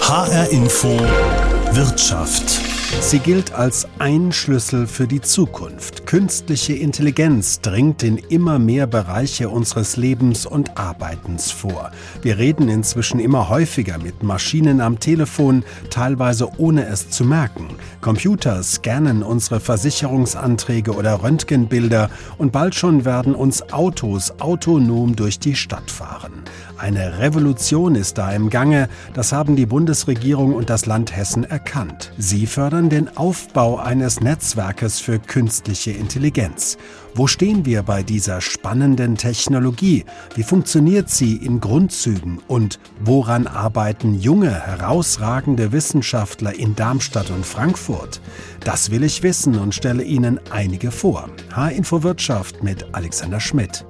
HR 0.00 0.50
Info 0.50 0.88
Wirtschaft. 1.72 2.60
Sie 3.00 3.18
gilt 3.18 3.52
als 3.54 3.88
ein 3.98 4.30
Schlüssel 4.30 4.86
für 4.86 5.06
die 5.06 5.22
Zukunft. 5.22 6.06
Künstliche 6.06 6.74
Intelligenz 6.74 7.60
dringt 7.62 8.02
in 8.02 8.18
immer 8.18 8.58
mehr 8.58 8.86
Bereiche 8.86 9.48
unseres 9.48 9.96
Lebens 9.96 10.44
und 10.44 10.76
Arbeitens 10.76 11.50
vor. 11.50 11.90
Wir 12.20 12.36
reden 12.36 12.68
inzwischen 12.68 13.18
immer 13.18 13.48
häufiger 13.48 13.96
mit 13.98 14.22
Maschinen 14.22 14.82
am 14.82 15.00
Telefon, 15.00 15.64
teilweise 15.88 16.50
ohne 16.58 16.86
es 16.86 17.08
zu 17.08 17.24
merken. 17.24 17.68
Computer 18.02 18.62
scannen 18.62 19.22
unsere 19.22 19.60
Versicherungsanträge 19.60 20.92
oder 20.92 21.22
Röntgenbilder 21.22 22.10
und 22.36 22.52
bald 22.52 22.74
schon 22.74 23.06
werden 23.06 23.34
uns 23.34 23.72
Autos 23.72 24.34
autonom 24.40 25.16
durch 25.16 25.38
die 25.38 25.56
Stadt 25.56 25.90
fahren. 25.90 26.44
Eine 26.82 27.20
Revolution 27.20 27.94
ist 27.94 28.18
da 28.18 28.32
im 28.32 28.50
Gange, 28.50 28.88
das 29.14 29.30
haben 29.30 29.54
die 29.54 29.66
Bundesregierung 29.66 30.52
und 30.52 30.68
das 30.68 30.84
Land 30.84 31.14
Hessen 31.16 31.44
erkannt. 31.44 32.12
Sie 32.18 32.44
fördern 32.44 32.88
den 32.88 33.16
Aufbau 33.16 33.78
eines 33.78 34.20
Netzwerkes 34.20 34.98
für 34.98 35.20
künstliche 35.20 35.92
Intelligenz. 35.92 36.76
Wo 37.14 37.28
stehen 37.28 37.64
wir 37.64 37.84
bei 37.84 38.02
dieser 38.02 38.40
spannenden 38.40 39.16
Technologie? 39.16 40.04
Wie 40.34 40.42
funktioniert 40.42 41.08
sie 41.08 41.36
in 41.36 41.60
Grundzügen? 41.60 42.40
Und 42.48 42.80
woran 42.98 43.46
arbeiten 43.46 44.18
junge, 44.18 44.50
herausragende 44.50 45.70
Wissenschaftler 45.70 46.52
in 46.52 46.74
Darmstadt 46.74 47.30
und 47.30 47.46
Frankfurt? 47.46 48.20
Das 48.64 48.90
will 48.90 49.04
ich 49.04 49.22
wissen 49.22 49.56
und 49.56 49.72
stelle 49.72 50.02
Ihnen 50.02 50.40
einige 50.50 50.90
vor. 50.90 51.28
H-Info 51.54 52.02
Wirtschaft 52.02 52.64
mit 52.64 52.92
Alexander 52.92 53.38
Schmidt. 53.38 53.86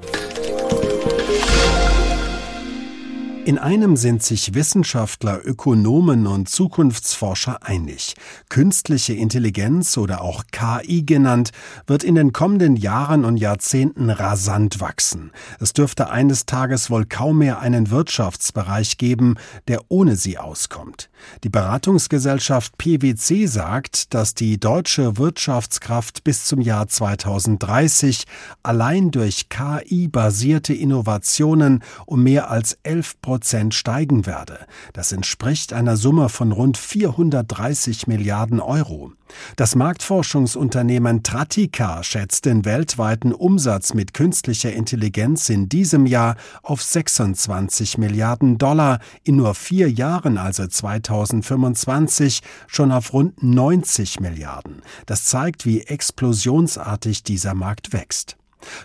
In 3.45 3.59
einem 3.59 3.97
sind 3.97 4.23
sich 4.23 4.55
Wissenschaftler, 4.55 5.41
Ökonomen 5.45 6.29
und 6.29 6.49
Zukunftsforscher 6.49 7.67
einig. 7.67 8.15
Künstliche 8.49 9.15
Intelligenz 9.15 9.97
oder 9.97 10.21
auch 10.21 10.45
KI 10.53 11.03
genannt, 11.03 11.51
wird 11.89 12.05
in 12.05 12.15
den 12.15 12.33
kommenden 12.33 12.77
Jahren 12.77 13.25
und 13.25 13.39
Jahrzehnten 13.39 14.11
rasant 14.11 14.79
wachsen. 14.81 15.33
Es 15.59 15.73
dürfte 15.73 16.09
eines 16.09 16.47
Tages 16.47 16.89
wohl 16.89 17.05
kaum 17.05 17.39
mehr 17.39 17.59
einen 17.59 17.91
Wirtschaftsbereich 17.91 18.97
geben, 18.97 19.35
der 19.67 19.81
ohne 19.89 20.15
sie 20.15 20.39
auskommt. 20.39 21.11
Die 21.43 21.49
Beratungsgesellschaft 21.49 22.79
PwC 22.79 23.47
sagt, 23.47 24.15
dass 24.15 24.35
die 24.35 24.61
deutsche 24.61 25.19
Wirtschaftskraft 25.19 26.23
bis 26.23 26.45
zum 26.45 26.61
Jahr 26.61 26.87
2030 26.87 28.25
allein 28.63 29.11
durch 29.11 29.49
KI-basierte 29.49 30.75
Innovationen 30.75 31.83
um 32.07 32.23
mehr 32.23 32.49
als 32.49 32.79
11 32.85 33.21
Prozent 33.21 33.32
steigen 33.73 34.27
werde. 34.27 34.59
Das 34.93 35.13
entspricht 35.13 35.73
einer 35.73 35.97
Summe 35.97 36.29
von 36.29 36.53
rund 36.53 36.77
430 36.77 38.07
Milliarden 38.07 38.61
Euro. 38.61 39.13
Das 39.57 39.75
Marktforschungsunternehmen 39.75 41.23
Tratica 41.23 42.03
schätzt 42.03 42.45
den 42.45 42.65
weltweiten 42.65 43.33
Umsatz 43.33 43.95
mit 43.95 44.15
künstlicher 44.15 44.73
Intelligenz 44.73 45.49
in 45.49 45.69
diesem 45.69 46.07
Jahr 46.07 46.37
auf 46.63 46.83
26 46.83 47.99
Milliarden 47.99 48.59
Dollar, 48.59 48.99
in 49.25 49.37
nur 49.37 49.55
vier 49.55 49.91
Jahren, 49.91 50.39
also 50.39 50.67
2025, 50.67 52.41
schon 52.67 52.93
auf 52.93 53.13
rund 53.13 53.43
90 53.43 54.21
Milliarden. 54.21 54.83
Das 55.07 55.25
zeigt, 55.25 55.67
wie 55.67 55.83
explosionsartig 55.83 57.23
dieser 57.23 57.55
Markt 57.55 57.93
wächst. 57.93 58.37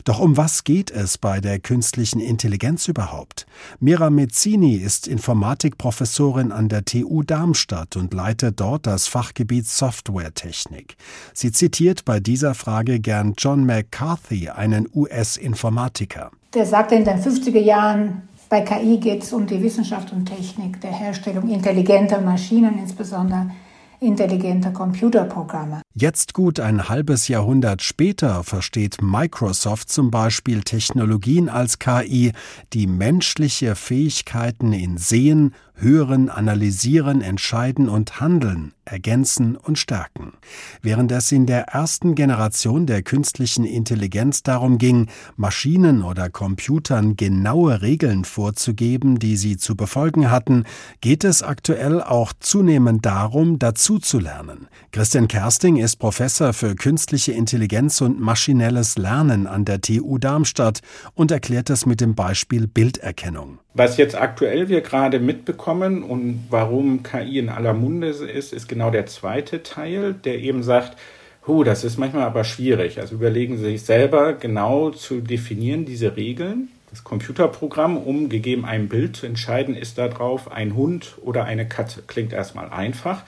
Doch 0.03 0.19
um 0.19 0.37
was 0.37 0.63
geht 0.63 0.91
es 0.91 1.17
bei 1.17 1.39
der 1.39 1.59
künstlichen 1.59 2.19
Intelligenz 2.19 2.87
überhaupt? 2.87 3.45
Mira 3.79 4.09
Mezzini 4.09 4.75
ist 4.75 5.07
Informatikprofessorin 5.07 6.51
an 6.51 6.69
der 6.69 6.85
TU 6.85 7.23
Darmstadt 7.23 7.95
und 7.95 8.13
leitet 8.13 8.59
dort 8.59 8.87
das 8.87 9.07
Fachgebiet 9.07 9.67
Softwaretechnik. 9.67 10.95
Sie 11.33 11.51
zitiert 11.51 12.05
bei 12.05 12.19
dieser 12.19 12.53
Frage 12.53 12.99
gern 12.99 13.33
John 13.37 13.65
McCarthy, 13.65 14.49
einen 14.49 14.87
US-Informatiker. 14.93 16.31
Der 16.53 16.65
sagte 16.65 16.95
in 16.95 17.05
den 17.05 17.21
50er 17.21 17.59
Jahren, 17.59 18.23
bei 18.49 18.61
KI 18.61 18.97
geht 18.97 19.23
es 19.23 19.33
um 19.33 19.45
die 19.45 19.61
Wissenschaft 19.61 20.13
und 20.13 20.25
Technik 20.25 20.79
der 20.79 20.91
Herstellung 20.91 21.49
intelligenter 21.49 22.21
Maschinen, 22.21 22.79
insbesondere 22.79 23.51
intelligenter 23.99 24.71
Computerprogramme. 24.71 25.81
Jetzt 25.93 26.33
gut 26.33 26.59
ein 26.59 26.89
halbes 26.89 27.27
Jahrhundert 27.27 27.81
später 27.81 28.43
versteht 28.43 29.01
Microsoft 29.01 29.89
zum 29.89 30.11
Beispiel 30.11 30.61
Technologien 30.61 31.49
als 31.49 31.79
KI, 31.79 32.33
die 32.73 32.87
menschliche 32.87 33.75
Fähigkeiten 33.75 34.73
in 34.73 34.97
Sehen, 34.97 35.53
Hören, 35.79 36.29
Analysieren, 36.29 37.21
Entscheiden 37.21 37.87
und 37.87 38.19
Handeln 38.19 38.73
ergänzen 38.83 39.55
und 39.55 39.77
stärken. 39.77 40.33
Während 40.81 41.11
es 41.11 41.31
in 41.31 41.45
der 41.45 41.67
ersten 41.67 42.15
Generation 42.15 42.87
der 42.87 43.03
künstlichen 43.03 43.63
Intelligenz 43.63 44.41
darum 44.43 44.77
ging, 44.77 45.07
Maschinen 45.35 46.01
oder 46.01 46.29
Computern 46.29 47.15
genaue 47.15 47.81
Regeln 47.81 48.25
vorzugeben, 48.25 49.19
die 49.19 49.37
sie 49.37 49.57
zu 49.57 49.75
befolgen 49.75 50.31
hatten, 50.31 50.63
geht 51.01 51.23
es 51.23 51.43
aktuell 51.43 52.01
auch 52.01 52.33
zunehmend 52.39 53.05
darum, 53.05 53.59
dazuzulernen. 53.59 54.67
Christian 54.91 55.27
Kersting 55.27 55.77
ist 55.77 55.97
Professor 55.97 56.53
für 56.53 56.73
künstliche 56.75 57.33
Intelligenz 57.33 58.01
und 58.01 58.19
maschinelles 58.19 58.97
Lernen 58.97 59.45
an 59.45 59.65
der 59.65 59.81
TU 59.81 60.17
Darmstadt 60.17 60.81
und 61.13 61.29
erklärt 61.29 61.69
es 61.69 61.85
mit 61.85 62.01
dem 62.01 62.15
Beispiel 62.15 62.67
Bilderkennung. 62.67 63.59
Was 63.73 63.97
jetzt 63.97 64.15
aktuell 64.15 64.69
wir 64.69 64.81
gerade 64.81 65.19
mitbekommen 65.19 65.66
und 65.67 66.45
warum 66.49 67.03
KI 67.03 67.39
in 67.39 67.49
aller 67.49 67.73
Munde 67.73 68.07
ist, 68.07 68.53
ist 68.53 68.67
genau 68.67 68.89
der 68.89 69.05
zweite 69.05 69.63
Teil, 69.63 70.13
der 70.13 70.39
eben 70.39 70.63
sagt, 70.63 70.97
huh, 71.45 71.63
das 71.63 71.83
ist 71.83 71.97
manchmal 71.97 72.23
aber 72.23 72.43
schwierig. 72.43 72.99
Also 72.99 73.15
überlegen 73.15 73.57
Sie 73.57 73.63
sich 73.63 73.83
selber 73.83 74.33
genau 74.33 74.91
zu 74.91 75.21
definieren 75.21 75.85
diese 75.85 76.15
Regeln. 76.15 76.69
Das 76.89 77.03
Computerprogramm, 77.03 77.97
um 77.97 78.29
gegeben 78.29 78.65
ein 78.65 78.87
Bild 78.87 79.15
zu 79.15 79.25
entscheiden, 79.25 79.75
ist 79.75 79.97
da 79.97 80.07
drauf 80.07 80.51
ein 80.51 80.75
Hund 80.75 81.17
oder 81.21 81.43
eine 81.43 81.67
Katze. 81.67 82.01
Klingt 82.07 82.33
erstmal 82.33 82.69
einfach. 82.69 83.23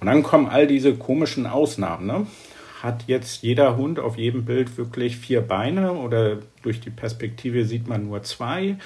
Und 0.00 0.08
dann 0.08 0.22
kommen 0.22 0.48
all 0.48 0.66
diese 0.66 0.94
komischen 0.94 1.46
Ausnahmen. 1.46 2.06
Ne? 2.06 2.26
Hat 2.82 3.04
jetzt 3.06 3.42
jeder 3.42 3.76
Hund 3.76 3.98
auf 3.98 4.18
jedem 4.18 4.44
Bild 4.44 4.76
wirklich 4.76 5.16
vier 5.16 5.40
Beine 5.40 5.92
oder 5.92 6.38
durch 6.62 6.80
die 6.80 6.90
Perspektive 6.90 7.64
sieht 7.64 7.88
man 7.88 8.06
nur 8.06 8.22
zwei? 8.22 8.76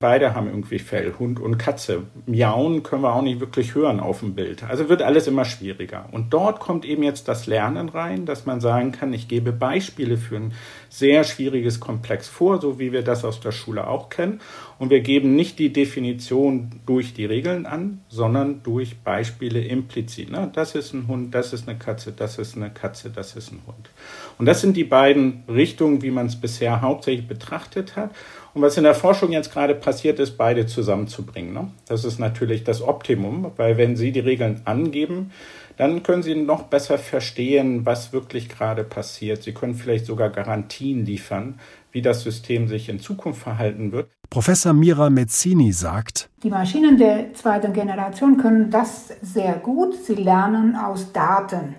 Beide 0.00 0.34
haben 0.34 0.48
irgendwie 0.48 0.78
Fell, 0.78 1.14
Hund 1.18 1.40
und 1.40 1.58
Katze. 1.58 2.02
Miauen 2.26 2.82
können 2.82 3.02
wir 3.02 3.14
auch 3.14 3.22
nicht 3.22 3.40
wirklich 3.40 3.74
hören 3.74 4.00
auf 4.00 4.20
dem 4.20 4.34
Bild. 4.34 4.64
Also 4.64 4.88
wird 4.88 5.02
alles 5.02 5.26
immer 5.26 5.44
schwieriger. 5.44 6.08
Und 6.12 6.32
dort 6.32 6.60
kommt 6.60 6.84
eben 6.84 7.02
jetzt 7.02 7.28
das 7.28 7.46
Lernen 7.46 7.88
rein, 7.88 8.26
dass 8.26 8.46
man 8.46 8.60
sagen 8.60 8.92
kann, 8.92 9.12
ich 9.12 9.28
gebe 9.28 9.52
Beispiele 9.52 10.16
für 10.16 10.36
ein 10.36 10.52
sehr 10.88 11.24
schwieriges 11.24 11.80
Komplex 11.80 12.28
vor, 12.28 12.60
so 12.60 12.78
wie 12.78 12.92
wir 12.92 13.02
das 13.02 13.24
aus 13.24 13.40
der 13.40 13.52
Schule 13.52 13.86
auch 13.86 14.08
kennen. 14.08 14.40
Und 14.78 14.90
wir 14.90 15.00
geben 15.00 15.36
nicht 15.36 15.58
die 15.58 15.72
Definition 15.72 16.80
durch 16.86 17.14
die 17.14 17.24
Regeln 17.24 17.66
an, 17.66 18.00
sondern 18.08 18.62
durch 18.62 18.98
Beispiele 18.98 19.64
implizit. 19.64 20.30
Ne? 20.30 20.50
Das 20.52 20.74
ist 20.74 20.92
ein 20.92 21.06
Hund, 21.06 21.34
das 21.34 21.52
ist 21.52 21.68
eine 21.68 21.78
Katze, 21.78 22.12
das 22.12 22.38
ist 22.38 22.56
eine 22.56 22.70
Katze, 22.70 23.10
das 23.10 23.36
ist 23.36 23.52
ein 23.52 23.62
Hund. 23.66 23.90
Und 24.38 24.46
das 24.46 24.60
sind 24.60 24.76
die 24.76 24.84
beiden 24.84 25.44
Richtungen, 25.48 26.02
wie 26.02 26.10
man 26.10 26.26
es 26.26 26.36
bisher 26.36 26.80
hauptsächlich 26.80 27.28
betrachtet 27.28 27.96
hat. 27.96 28.10
Und 28.54 28.62
was 28.62 28.76
in 28.76 28.84
der 28.84 28.94
Forschung 28.94 29.32
jetzt 29.32 29.52
gerade 29.52 29.74
passiert 29.74 30.20
ist, 30.20 30.38
beide 30.38 30.66
zusammenzubringen. 30.66 31.52
Ne? 31.52 31.70
Das 31.88 32.04
ist 32.04 32.20
natürlich 32.20 32.62
das 32.62 32.82
Optimum, 32.82 33.50
weil 33.56 33.76
wenn 33.76 33.96
Sie 33.96 34.12
die 34.12 34.20
Regeln 34.20 34.60
angeben, 34.64 35.32
dann 35.76 36.04
können 36.04 36.22
Sie 36.22 36.36
noch 36.36 36.64
besser 36.64 36.98
verstehen, 36.98 37.84
was 37.84 38.12
wirklich 38.12 38.48
gerade 38.48 38.84
passiert. 38.84 39.42
Sie 39.42 39.52
können 39.52 39.74
vielleicht 39.74 40.06
sogar 40.06 40.30
Garantien 40.30 41.04
liefern, 41.04 41.58
wie 41.90 42.00
das 42.00 42.22
System 42.22 42.68
sich 42.68 42.88
in 42.88 43.00
Zukunft 43.00 43.42
verhalten 43.42 43.90
wird. 43.90 44.08
Professor 44.30 44.72
Mira 44.72 45.10
Mezzini 45.10 45.72
sagt, 45.72 46.28
die 46.44 46.50
Maschinen 46.50 46.96
der 46.96 47.34
zweiten 47.34 47.72
Generation 47.72 48.36
können 48.36 48.70
das 48.70 49.08
sehr 49.20 49.54
gut. 49.54 49.94
Sie 49.94 50.14
lernen 50.14 50.76
aus 50.76 51.12
Daten. 51.12 51.74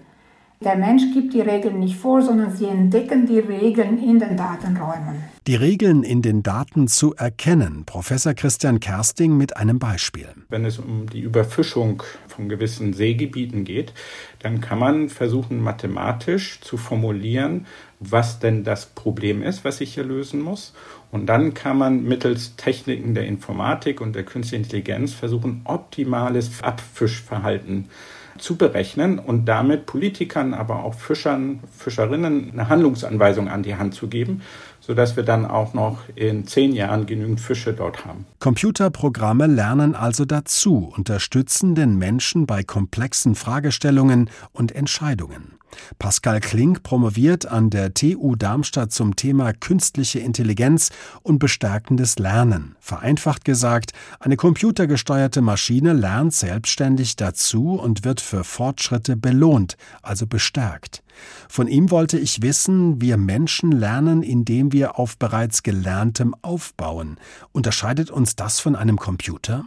Der 0.62 0.76
Mensch 0.76 1.04
gibt 1.14 1.34
die 1.34 1.42
Regeln 1.42 1.80
nicht 1.80 1.98
vor, 1.98 2.22
sondern 2.22 2.52
sie 2.52 2.66
entdecken 2.66 3.26
die 3.26 3.40
Regeln 3.40 3.98
in 3.98 4.20
den 4.20 4.36
Datenräumen. 4.36 5.35
Die 5.48 5.56
Regeln 5.56 6.02
in 6.02 6.24
den 6.24 6.42
Daten 6.42 6.88
zu 6.88 7.14
erkennen. 7.14 7.84
Professor 7.86 8.34
Christian 8.34 8.80
Kersting 8.80 9.38
mit 9.38 9.56
einem 9.56 9.78
Beispiel. 9.78 10.28
Wenn 10.50 10.66
es 10.66 10.80
um 10.80 11.08
die 11.08 11.20
Überfischung 11.20 12.02
von 12.28 12.50
gewissen 12.50 12.94
Seegebieten 12.94 13.64
geht, 13.64 13.94
dann 14.40 14.60
kann 14.60 14.80
man 14.80 15.10
versuchen, 15.10 15.62
mathematisch 15.62 16.62
zu 16.62 16.78
formulieren, 16.78 17.68
was 18.00 18.40
denn 18.40 18.64
das 18.64 18.88
Problem 18.88 19.44
ist, 19.44 19.64
was 19.64 19.82
ich 19.82 19.94
hier 19.94 20.04
lösen 20.04 20.42
muss. 20.42 20.74
Und 21.12 21.28
dann 21.28 21.54
kann 21.54 21.78
man 21.78 22.02
mittels 22.02 22.56
Techniken 22.56 23.14
der 23.14 23.28
Informatik 23.28 24.02
und 24.02 24.16
der 24.16 24.24
künstlichen 24.24 24.64
Intelligenz 24.64 25.14
versuchen, 25.14 25.62
optimales 25.66 26.64
Abfischverhalten 26.64 27.90
zu 28.38 28.58
berechnen 28.58 29.20
und 29.20 29.46
damit 29.46 29.86
Politikern, 29.86 30.54
aber 30.54 30.84
auch 30.84 30.94
Fischern, 30.94 31.62
Fischerinnen 31.72 32.52
eine 32.52 32.68
Handlungsanweisung 32.68 33.48
an 33.48 33.64
die 33.64 33.76
Hand 33.76 33.94
zu 33.94 34.08
geben, 34.08 34.42
sodass 34.86 35.16
wir 35.16 35.24
dann 35.24 35.46
auch 35.46 35.74
noch 35.74 36.00
in 36.16 36.46
zehn 36.46 36.74
Jahren 36.74 37.06
genügend 37.06 37.40
Fische 37.40 37.74
dort 37.74 38.06
haben. 38.06 38.26
Computerprogramme 38.40 39.48
lernen 39.48 39.96
also 39.96 40.26
dazu, 40.26 40.94
unterstützen 40.96 41.76
den 41.76 41.98
Menschen 41.98 42.46
bei 42.46 42.64
komplexen 42.64 43.36
Fragestellungen 43.36 44.30
und 44.54 44.74
Entscheidungen. 44.74 45.56
Pascal 46.00 46.40
Klink 46.40 46.84
promoviert 46.84 47.46
an 47.46 47.70
der 47.70 47.94
TU 47.94 48.36
Darmstadt 48.36 48.92
zum 48.92 49.16
Thema 49.16 49.54
künstliche 49.54 50.20
Intelligenz 50.20 50.92
und 51.24 51.40
bestärkendes 51.40 52.20
Lernen. 52.20 52.76
Vereinfacht 52.80 53.46
gesagt, 53.46 53.92
eine 54.20 54.36
computergesteuerte 54.36 55.42
Maschine 55.42 55.94
lernt 55.94 56.34
selbstständig 56.34 57.16
dazu 57.16 57.74
und 57.74 58.04
wird 58.04 58.22
für 58.22 58.44
Fortschritte 58.44 59.16
belohnt, 59.16 59.78
also 60.02 60.28
bestärkt. 60.28 61.04
Von 61.48 61.68
ihm 61.68 61.92
wollte 61.92 62.18
ich 62.18 62.42
wissen, 62.42 63.02
wir 63.02 63.18
Menschen 63.18 63.72
lernen, 63.72 64.24
indem 64.24 64.74
wir 64.74 65.00
auf 65.00 65.18
bereits 65.18 65.64
Gelerntem 65.64 66.36
aufbauen. 66.42 67.18
Unterscheidet 67.52 68.12
uns 68.12 68.36
das 68.36 68.60
von 68.60 68.76
einem 68.76 68.98
Computer? 68.98 69.66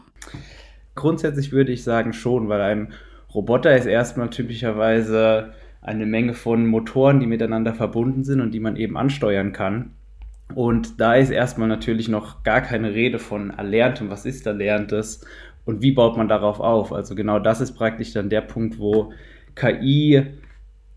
Grundsätzlich 0.95 1.53
würde 1.53 1.73
ich 1.73 1.85
sagen 1.85 2.13
schon, 2.13 2.49
weil 2.49 2.61
ein 2.61 2.93
Roboter 3.33 3.77
ist 3.77 3.87
erstmal 3.87 4.31
typischerweise 4.31 5.53
eine 5.81 6.07
Menge 6.07 6.35
von 6.35 6.67
Motoren, 6.67 7.21
die 7.21 7.27
miteinander 7.27 7.75
verbunden 7.75 8.25
sind 8.25 8.41
und 8.41 8.53
die 8.53 8.61
man 8.61 8.77
eben 8.77 8.97
ansteuern 8.97 9.53
kann. 9.53 9.93
Und 10.55 11.01
da 11.01 11.15
ist 11.15 11.31
erstmal 11.31 11.69
natürlich 11.69 12.09
noch 12.09 12.43
gar 12.43 12.61
keine 12.61 12.95
Rede 12.95 13.19
von 13.19 13.51
Erlerntem. 13.51 14.11
Was 14.11 14.25
ist 14.25 14.47
Erlerntes 14.47 15.25
und 15.65 15.83
wie 15.83 15.93
baut 15.93 16.17
man 16.17 16.29
darauf 16.29 16.61
auf? 16.61 16.93
Also 16.93 17.15
genau 17.15 17.39
das 17.39 17.61
ist 17.61 17.73
praktisch 17.73 18.13
dann 18.13 18.31
der 18.31 18.41
Punkt, 18.41 18.79
wo 18.79 19.13
KI 19.55 20.25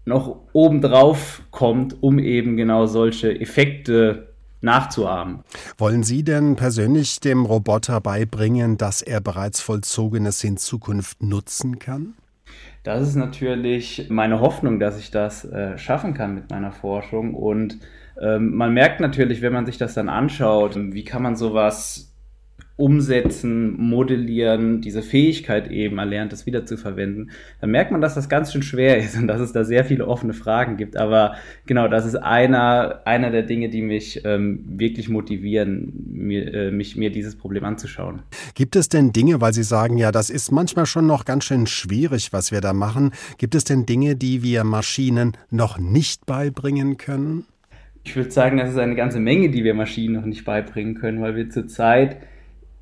noch 0.06 0.38
obendrauf 0.54 1.44
kommt, 1.52 2.02
um 2.02 2.20
eben 2.20 2.58
genau 2.58 2.86
solche 2.86 3.40
Effekte 3.40 4.32
nachzuahmen. 4.62 5.44
Wollen 5.78 6.04
Sie 6.04 6.24
denn 6.24 6.56
persönlich 6.56 7.20
dem 7.20 7.46
Roboter 7.46 8.00
beibringen, 8.00 8.78
dass 8.78 9.02
er 9.02 9.22
bereits 9.22 9.60
Vollzogenes 9.60 10.44
in 10.44 10.58
Zukunft 10.58 11.22
nutzen 11.22 11.80
kann? 11.80 12.14
Das 12.84 13.08
ist 13.08 13.16
natürlich 13.16 14.08
meine 14.10 14.40
Hoffnung, 14.40 14.80
dass 14.80 15.00
ich 15.00 15.12
das 15.12 15.46
äh, 15.46 15.78
schaffen 15.78 16.14
kann 16.14 16.34
mit 16.34 16.50
meiner 16.50 16.72
Forschung. 16.72 17.36
Und 17.36 17.78
ähm, 18.20 18.56
man 18.56 18.74
merkt 18.74 19.00
natürlich, 19.00 19.42
wenn 19.42 19.54
man 19.54 19.66
sich 19.66 19.78
das 19.78 19.94
dann 19.94 20.10
anschaut, 20.10 20.76
wie 20.76 21.04
kann 21.04 21.22
man 21.22 21.36
sowas 21.36 22.11
umsetzen, 22.82 23.80
modellieren, 23.80 24.82
diese 24.82 25.04
Fähigkeit 25.04 25.70
eben 25.70 26.00
erlernt, 26.00 26.32
das 26.32 26.48
wieder 26.48 26.66
zu 26.66 26.78
verwenden, 26.78 27.30
dann 27.62 27.70
merkt 27.70 27.92
man, 27.92 28.02
dass 28.02 28.16
das 28.16 28.28
ganz 28.28 28.52
schön 28.52 28.64
schwer 28.64 28.98
ist 28.98 29.16
und 29.16 29.28
dass 29.28 29.40
es 29.40 29.54
da 29.54 29.64
sehr 29.64 29.86
viele 29.86 30.08
offene 30.08 30.34
Fragen 30.34 30.78
gibt. 30.78 30.98
Aber 30.98 31.36
genau, 31.68 31.88
das 31.88 32.06
ist 32.06 32.16
einer, 32.16 33.02
einer 33.06 33.30
der 33.30 33.44
Dinge, 33.44 33.70
die 33.70 33.84
mich 33.84 34.26
ähm, 34.26 34.66
wirklich 34.68 35.10
motivieren, 35.10 35.94
mir, 36.12 36.54
äh, 36.54 36.72
mich, 36.72 36.98
mir 36.98 37.12
dieses 37.12 37.36
Problem 37.36 37.64
anzuschauen. 37.66 38.24
Gibt 38.56 38.76
es 38.76 38.90
denn 38.90 39.14
Dinge, 39.14 39.40
weil 39.42 39.54
Sie 39.54 39.64
sagen, 39.64 39.98
ja, 39.98 40.12
das 40.12 40.32
ist 40.32 40.52
manchmal 40.52 40.88
schon 40.88 41.06
noch 41.06 41.26
ganz 41.26 41.44
schön 41.46 41.68
schwierig, 41.68 42.34
was 42.34 42.52
wir 42.52 42.62
da 42.62 42.74
machen, 42.74 43.12
gibt 43.38 43.54
es 43.54 43.64
denn 43.64 43.86
Dinge, 43.86 44.16
die 44.16 44.42
wir 44.42 44.64
Maschinen 44.64 45.38
noch 45.52 45.78
nicht 45.78 46.26
beibringen 46.26 46.98
können? 46.98 47.46
Ich 48.04 48.16
würde 48.16 48.32
sagen, 48.32 48.58
das 48.58 48.72
ist 48.72 48.80
eine 48.80 48.96
ganze 48.96 49.20
Menge, 49.20 49.50
die 49.50 49.64
wir 49.64 49.76
Maschinen 49.76 50.16
noch 50.16 50.26
nicht 50.26 50.44
beibringen 50.44 50.96
können, 50.96 51.22
weil 51.22 51.36
wir 51.36 51.52
zurzeit 51.52 52.18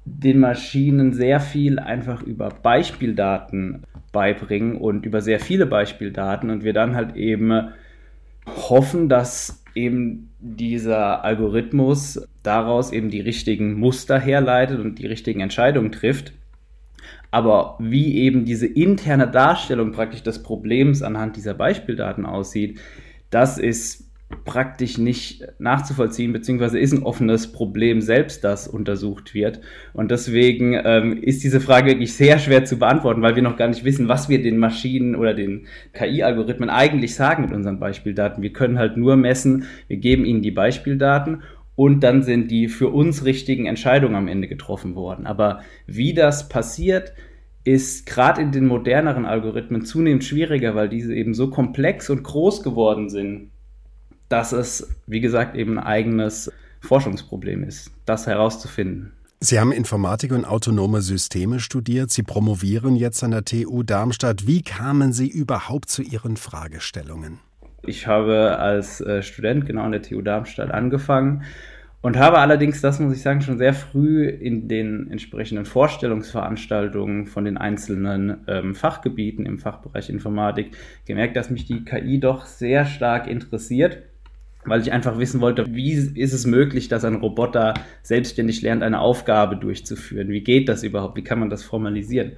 den 0.05 0.39
Maschinen 0.39 1.13
sehr 1.13 1.39
viel 1.39 1.79
einfach 1.79 2.23
über 2.23 2.49
Beispieldaten 2.49 3.83
beibringen 4.11 4.75
und 4.75 5.05
über 5.05 5.21
sehr 5.21 5.39
viele 5.39 5.65
Beispieldaten 5.65 6.49
und 6.49 6.63
wir 6.63 6.73
dann 6.73 6.95
halt 6.95 7.15
eben 7.15 7.69
hoffen, 8.45 9.09
dass 9.09 9.63
eben 9.75 10.29
dieser 10.39 11.23
Algorithmus 11.23 12.27
daraus 12.43 12.91
eben 12.91 13.09
die 13.09 13.21
richtigen 13.21 13.73
Muster 13.79 14.19
herleitet 14.19 14.79
und 14.79 14.99
die 14.99 15.05
richtigen 15.05 15.41
Entscheidungen 15.41 15.91
trifft. 15.91 16.33
Aber 17.31 17.75
wie 17.79 18.15
eben 18.17 18.45
diese 18.45 18.65
interne 18.65 19.29
Darstellung 19.29 19.91
praktisch 19.91 20.23
des 20.23 20.41
Problems 20.41 21.03
anhand 21.03 21.35
dieser 21.35 21.53
Beispieldaten 21.53 22.25
aussieht, 22.25 22.79
das 23.29 23.59
ist 23.59 24.08
praktisch 24.45 24.97
nicht 24.97 25.43
nachzuvollziehen, 25.57 26.33
beziehungsweise 26.33 26.77
ist 26.77 26.93
ein 26.93 27.03
offenes 27.03 27.51
Problem 27.51 27.99
selbst, 27.99 28.43
das 28.43 28.67
untersucht 28.67 29.33
wird. 29.33 29.59
Und 29.93 30.11
deswegen 30.11 30.79
ähm, 30.83 31.17
ist 31.21 31.43
diese 31.43 31.59
Frage 31.59 31.87
wirklich 31.87 32.13
sehr 32.13 32.37
schwer 32.37 32.63
zu 32.63 32.77
beantworten, 32.77 33.23
weil 33.23 33.35
wir 33.35 33.41
noch 33.41 33.57
gar 33.57 33.67
nicht 33.67 33.83
wissen, 33.83 34.07
was 34.07 34.29
wir 34.29 34.41
den 34.41 34.57
Maschinen 34.57 35.15
oder 35.15 35.33
den 35.33 35.65
KI-Algorithmen 35.93 36.69
eigentlich 36.69 37.15
sagen 37.15 37.43
mit 37.43 37.51
unseren 37.51 37.79
Beispieldaten. 37.79 38.43
Wir 38.43 38.53
können 38.53 38.77
halt 38.77 38.97
nur 38.97 39.15
messen, 39.15 39.65
wir 39.87 39.97
geben 39.97 40.25
ihnen 40.25 40.43
die 40.43 40.51
Beispieldaten 40.51 41.41
und 41.75 42.01
dann 42.01 42.21
sind 42.21 42.51
die 42.51 42.67
für 42.67 42.89
uns 42.89 43.25
richtigen 43.25 43.65
Entscheidungen 43.65 44.15
am 44.15 44.27
Ende 44.27 44.47
getroffen 44.47 44.93
worden. 44.93 45.25
Aber 45.25 45.61
wie 45.87 46.13
das 46.13 46.49
passiert, 46.49 47.13
ist 47.63 48.05
gerade 48.05 48.41
in 48.41 48.51
den 48.51 48.67
moderneren 48.67 49.25
Algorithmen 49.25 49.83
zunehmend 49.83 50.23
schwieriger, 50.23 50.75
weil 50.75 50.87
diese 50.87 51.15
eben 51.15 51.33
so 51.33 51.49
komplex 51.49 52.09
und 52.09 52.23
groß 52.23 52.63
geworden 52.63 53.09
sind 53.09 53.49
dass 54.29 54.51
es, 54.51 54.87
wie 55.07 55.19
gesagt, 55.19 55.55
eben 55.55 55.77
ein 55.77 55.85
eigenes 55.85 56.51
Forschungsproblem 56.81 57.63
ist, 57.63 57.91
das 58.05 58.27
herauszufinden. 58.27 59.11
Sie 59.41 59.57
haben 59.57 59.71
Informatik 59.71 60.33
und 60.33 60.43
autonome 60.43 61.01
Systeme 61.01 61.61
studiert. 61.61 62.11
Sie 62.11 62.23
promovieren 62.23 62.95
jetzt 62.95 63.23
an 63.23 63.31
der 63.31 63.45
TU 63.45 63.83
Darmstadt. 63.83 64.47
Wie 64.47 64.61
kamen 64.61 65.13
Sie 65.13 65.29
überhaupt 65.29 65.89
zu 65.89 66.01
Ihren 66.01 66.35
Fragestellungen? 66.35 67.39
Ich 67.83 68.05
habe 68.05 68.57
als 68.59 68.99
äh, 68.99 69.23
Student 69.23 69.65
genau 69.65 69.83
an 69.83 69.93
der 69.93 70.01
TU 70.01 70.21
Darmstadt 70.21 70.71
angefangen 70.71 71.43
und 72.01 72.17
habe 72.17 72.39
allerdings, 72.39 72.81
das 72.81 72.99
muss 72.99 73.15
ich 73.15 73.21
sagen, 73.21 73.39
schon 73.39 73.57
sehr 73.57 73.73
früh 73.73 74.27
in 74.27 74.67
den 74.67 75.09
entsprechenden 75.09 75.65
Vorstellungsveranstaltungen 75.65 77.25
von 77.25 77.45
den 77.45 77.55
einzelnen 77.55 78.39
ähm, 78.47 78.75
Fachgebieten 78.75 79.45
im 79.45 79.57
Fachbereich 79.57 80.09
Informatik 80.09 80.71
gemerkt, 81.05 81.37
dass 81.37 81.49
mich 81.49 81.65
die 81.65 81.85
KI 81.85 82.19
doch 82.19 82.45
sehr 82.45 82.85
stark 82.85 83.27
interessiert 83.27 83.99
weil 84.69 84.81
ich 84.81 84.91
einfach 84.91 85.17
wissen 85.17 85.41
wollte, 85.41 85.65
wie 85.73 85.91
ist 85.91 86.33
es 86.33 86.45
möglich, 86.45 86.87
dass 86.87 87.03
ein 87.03 87.15
Roboter 87.15 87.73
selbstständig 88.03 88.61
lernt, 88.61 88.83
eine 88.83 88.99
Aufgabe 88.99 89.57
durchzuführen? 89.57 90.29
Wie 90.29 90.41
geht 90.41 90.69
das 90.69 90.83
überhaupt? 90.83 91.17
Wie 91.17 91.23
kann 91.23 91.39
man 91.39 91.49
das 91.49 91.63
formalisieren? 91.63 92.33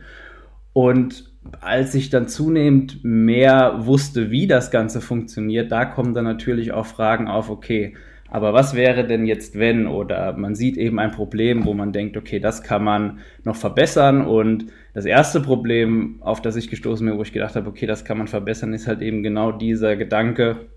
Und 0.73 1.29
als 1.59 1.95
ich 1.95 2.09
dann 2.09 2.27
zunehmend 2.27 3.03
mehr 3.03 3.85
wusste, 3.85 4.31
wie 4.31 4.47
das 4.47 4.71
Ganze 4.71 5.01
funktioniert, 5.01 5.71
da 5.71 5.85
kommen 5.85 6.13
dann 6.13 6.25
natürlich 6.25 6.71
auch 6.71 6.85
Fragen 6.85 7.27
auf, 7.27 7.49
okay, 7.49 7.95
aber 8.31 8.53
was 8.53 8.75
wäre 8.75 9.05
denn 9.05 9.25
jetzt, 9.25 9.59
wenn? 9.59 9.87
Oder 9.87 10.31
man 10.37 10.55
sieht 10.55 10.77
eben 10.77 10.99
ein 10.99 11.11
Problem, 11.11 11.65
wo 11.65 11.73
man 11.73 11.91
denkt, 11.91 12.15
okay, 12.15 12.39
das 12.39 12.63
kann 12.63 12.81
man 12.81 13.19
noch 13.43 13.57
verbessern. 13.57 14.25
Und 14.25 14.67
das 14.93 15.03
erste 15.03 15.41
Problem, 15.41 16.15
auf 16.21 16.41
das 16.41 16.55
ich 16.55 16.69
gestoßen 16.69 17.05
bin, 17.05 17.17
wo 17.17 17.23
ich 17.23 17.33
gedacht 17.33 17.57
habe, 17.57 17.67
okay, 17.67 17.87
das 17.87 18.05
kann 18.05 18.17
man 18.17 18.27
verbessern, 18.27 18.73
ist 18.73 18.87
halt 18.87 19.01
eben 19.01 19.21
genau 19.21 19.51
dieser 19.51 19.97
Gedanke, 19.97 20.67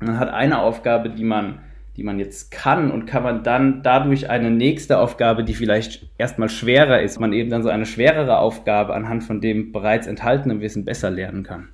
man 0.00 0.18
hat 0.18 0.30
eine 0.30 0.60
Aufgabe, 0.60 1.10
die 1.10 1.24
man, 1.24 1.60
die 1.96 2.02
man 2.02 2.18
jetzt 2.18 2.50
kann 2.50 2.90
und 2.90 3.06
kann 3.06 3.22
man 3.22 3.42
dann 3.42 3.82
dadurch 3.82 4.30
eine 4.30 4.50
nächste 4.50 4.98
Aufgabe, 4.98 5.44
die 5.44 5.54
vielleicht 5.54 6.08
erstmal 6.18 6.48
schwerer 6.48 7.00
ist, 7.02 7.20
man 7.20 7.32
eben 7.32 7.50
dann 7.50 7.62
so 7.62 7.68
eine 7.68 7.86
schwerere 7.86 8.38
Aufgabe 8.38 8.94
anhand 8.94 9.24
von 9.24 9.40
dem 9.40 9.72
bereits 9.72 10.06
enthaltenen 10.06 10.60
Wissen 10.60 10.84
besser 10.84 11.10
lernen 11.10 11.42
kann. 11.42 11.68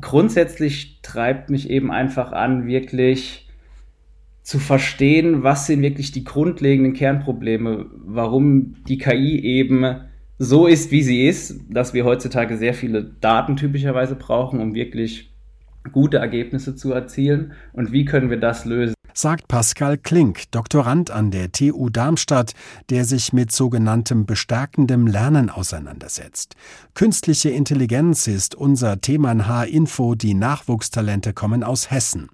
Grundsätzlich 0.00 1.00
treibt 1.02 1.50
mich 1.50 1.70
eben 1.70 1.90
einfach 1.90 2.32
an, 2.32 2.66
wirklich 2.66 3.48
zu 4.42 4.58
verstehen, 4.58 5.42
was 5.42 5.66
sind 5.66 5.82
wirklich 5.82 6.10
die 6.10 6.24
grundlegenden 6.24 6.94
Kernprobleme, 6.94 7.86
warum 7.92 8.76
die 8.88 8.98
KI 8.98 9.40
eben 9.40 10.00
so 10.38 10.66
ist, 10.66 10.90
wie 10.90 11.02
sie 11.02 11.26
ist, 11.26 11.60
dass 11.68 11.94
wir 11.94 12.04
heutzutage 12.04 12.56
sehr 12.56 12.72
viele 12.72 13.04
Daten 13.04 13.56
typischerweise 13.56 14.14
brauchen, 14.14 14.60
um 14.60 14.74
wirklich 14.74 15.34
gute 15.92 16.18
Ergebnisse 16.18 16.76
zu 16.76 16.92
erzielen 16.92 17.52
und 17.72 17.92
wie 17.92 18.04
können 18.04 18.30
wir 18.30 18.40
das 18.40 18.64
lösen. 18.64 18.94
Sagt 19.20 19.48
Pascal 19.48 19.98
Klink, 19.98 20.48
Doktorand 20.52 21.10
an 21.10 21.32
der 21.32 21.50
TU 21.50 21.88
Darmstadt, 21.88 22.52
der 22.88 23.04
sich 23.04 23.32
mit 23.32 23.50
sogenanntem 23.50 24.26
bestärkendem 24.26 25.08
Lernen 25.08 25.50
auseinandersetzt. 25.50 26.54
Künstliche 26.94 27.50
Intelligenz 27.50 28.28
ist 28.28 28.54
unser 28.54 29.00
Thema 29.00 29.32
in 29.32 29.48
H-Info, 29.48 30.14
die 30.14 30.34
Nachwuchstalente 30.34 31.32
kommen 31.32 31.64
aus 31.64 31.90
Hessen. 31.90 32.28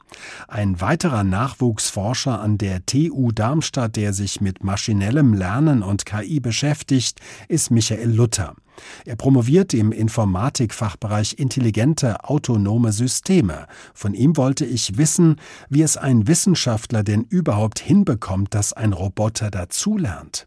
Ein 0.47 0.79
weiterer 0.83 1.25
Nachwuchsforscher 1.25 2.39
an 2.39 2.59
der 2.59 2.85
TU 2.85 3.33
Darmstadt, 3.33 3.97
der 3.97 4.13
sich 4.13 4.43
mit 4.43 4.63
maschinellem 4.63 5.33
Lernen 5.33 5.83
und 5.83 6.05
KI 6.05 6.39
beschäftigt, 6.41 7.19
ist 7.49 7.71
Michael 7.71 8.11
Luther. 8.11 8.57
Er 9.05 9.17
promoviert 9.17 9.75
im 9.75 9.93
Informatikfachbereich 9.93 11.39
intelligente 11.39 12.25
autonome 12.25 12.93
Systeme. 12.93 13.67
Von 13.93 14.15
ihm 14.15 14.37
wollte 14.37 14.65
ich 14.65 14.97
wissen, 14.97 15.37
wie 15.69 15.83
es 15.83 15.97
ein 15.97 16.27
Wissenschaftler 16.27 17.03
denn 17.03 17.25
überhaupt 17.29 17.79
hinbekommt, 17.79 18.55
dass 18.55 18.73
ein 18.73 18.93
Roboter 18.93 19.51
dazulernt. 19.51 20.47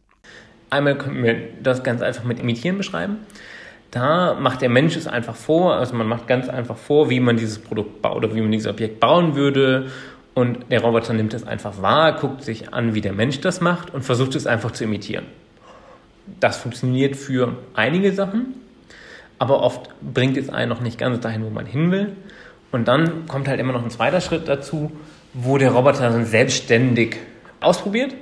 Einmal 0.70 0.98
können 0.98 1.24
wir 1.24 1.36
das 1.64 1.84
ganz 1.84 2.02
einfach 2.02 2.24
mit 2.24 2.40
Imitieren 2.40 2.78
beschreiben. 2.78 3.18
Da 3.92 4.34
macht 4.34 4.62
der 4.62 4.70
Mensch 4.70 4.98
es 4.98 5.08
einfach 5.08 5.36
vor, 5.36 5.76
also 5.76 5.96
man 5.96 6.08
macht 6.08 6.28
ganz 6.28 6.50
einfach 6.50 6.76
vor, 6.76 7.10
wie 7.10 7.22
man 7.22 7.38
dieses 7.38 7.60
Produkt 7.60 8.02
baut 8.02 8.18
oder 8.18 8.36
wie 8.36 8.42
man 8.42 8.52
dieses 8.52 8.68
Objekt 8.68 9.00
bauen 9.00 9.36
würde 9.36 9.90
Und 10.38 10.70
der 10.70 10.82
Roboter 10.82 11.14
nimmt 11.14 11.34
es 11.34 11.48
einfach 11.48 11.82
wahr, 11.82 12.14
guckt 12.14 12.44
sich 12.44 12.72
an, 12.72 12.94
wie 12.94 13.02
der 13.02 13.14
Mensch 13.14 13.42
das 13.42 13.60
macht 13.60 13.92
und 13.92 14.04
versucht 14.04 14.36
es 14.36 14.46
einfach 14.46 14.70
zu 14.70 14.84
imitieren. 14.84 15.26
Das 16.40 16.58
funktioniert 16.58 17.16
für 17.16 17.58
einige 17.74 18.12
Sachen, 18.14 18.56
aber 19.40 19.62
oft 19.62 19.90
bringt 20.02 20.38
es 20.38 20.50
einen 20.50 20.70
noch 20.70 20.82
nicht 20.82 20.98
ganz 20.98 21.20
dahin, 21.20 21.44
wo 21.44 21.50
man 21.50 21.66
hin 21.66 21.92
will. 21.92 22.16
Und 22.72 22.88
dann 22.88 23.28
kommt 23.28 23.48
halt 23.48 23.60
immer 23.60 23.74
noch 23.74 23.84
ein 23.84 23.90
zweiter 23.90 24.22
Schritt 24.22 24.48
dazu, 24.48 24.92
wo 25.34 25.58
der 25.58 25.72
Roboter 25.72 26.10
dann 26.10 26.26
selbstständig 26.26 27.18
ausprobiert 27.62 28.14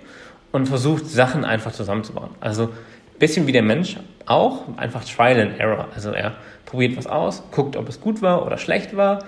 und 0.52 0.68
versucht, 0.68 1.08
Sachen 1.08 1.46
einfach 1.46 1.72
zusammenzubauen. 1.72 2.32
Also 2.40 2.66
ein 2.66 3.20
bisschen 3.20 3.48
wie 3.48 3.52
der 3.52 3.64
Mensch 3.64 3.98
auch, 4.26 4.78
einfach 4.78 5.04
Trial 5.04 5.40
and 5.40 5.60
Error. 5.60 5.88
Also 5.94 6.12
er 6.12 6.36
probiert 6.66 6.98
was 6.98 7.08
aus, 7.08 7.44
guckt, 7.52 7.76
ob 7.76 7.90
es 7.90 8.02
gut 8.02 8.22
war 8.22 8.46
oder 8.46 8.58
schlecht 8.58 8.96
war 8.96 9.20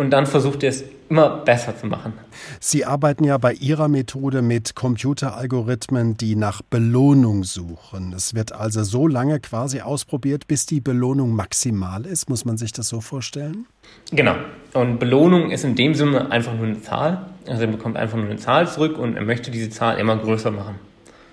und 0.00 0.08
dann 0.08 0.24
versucht 0.24 0.62
er 0.62 0.70
es 0.70 0.82
immer 1.10 1.28
besser 1.44 1.76
zu 1.76 1.86
machen. 1.86 2.14
Sie 2.58 2.86
arbeiten 2.86 3.22
ja 3.22 3.36
bei 3.36 3.52
Ihrer 3.52 3.86
Methode 3.88 4.40
mit 4.40 4.74
Computeralgorithmen, 4.74 6.16
die 6.16 6.36
nach 6.36 6.62
Belohnung 6.62 7.44
suchen. 7.44 8.14
Es 8.14 8.34
wird 8.34 8.52
also 8.52 8.82
so 8.82 9.06
lange 9.06 9.40
quasi 9.40 9.82
ausprobiert, 9.82 10.48
bis 10.48 10.64
die 10.64 10.80
Belohnung 10.80 11.36
maximal 11.36 12.06
ist. 12.06 12.30
Muss 12.30 12.46
man 12.46 12.56
sich 12.56 12.72
das 12.72 12.88
so 12.88 13.02
vorstellen? 13.02 13.66
Genau. 14.10 14.36
Und 14.72 15.00
Belohnung 15.00 15.50
ist 15.50 15.64
in 15.64 15.74
dem 15.74 15.92
Sinne 15.92 16.30
einfach 16.30 16.54
nur 16.54 16.64
eine 16.64 16.80
Zahl. 16.80 17.26
Also 17.46 17.60
er 17.60 17.68
bekommt 17.68 17.98
einfach 17.98 18.16
nur 18.16 18.24
eine 18.24 18.36
Zahl 18.36 18.66
zurück 18.68 18.96
und 18.98 19.16
er 19.16 19.22
möchte 19.22 19.50
diese 19.50 19.68
Zahl 19.68 19.98
immer 19.98 20.16
größer 20.16 20.50
machen. 20.50 20.76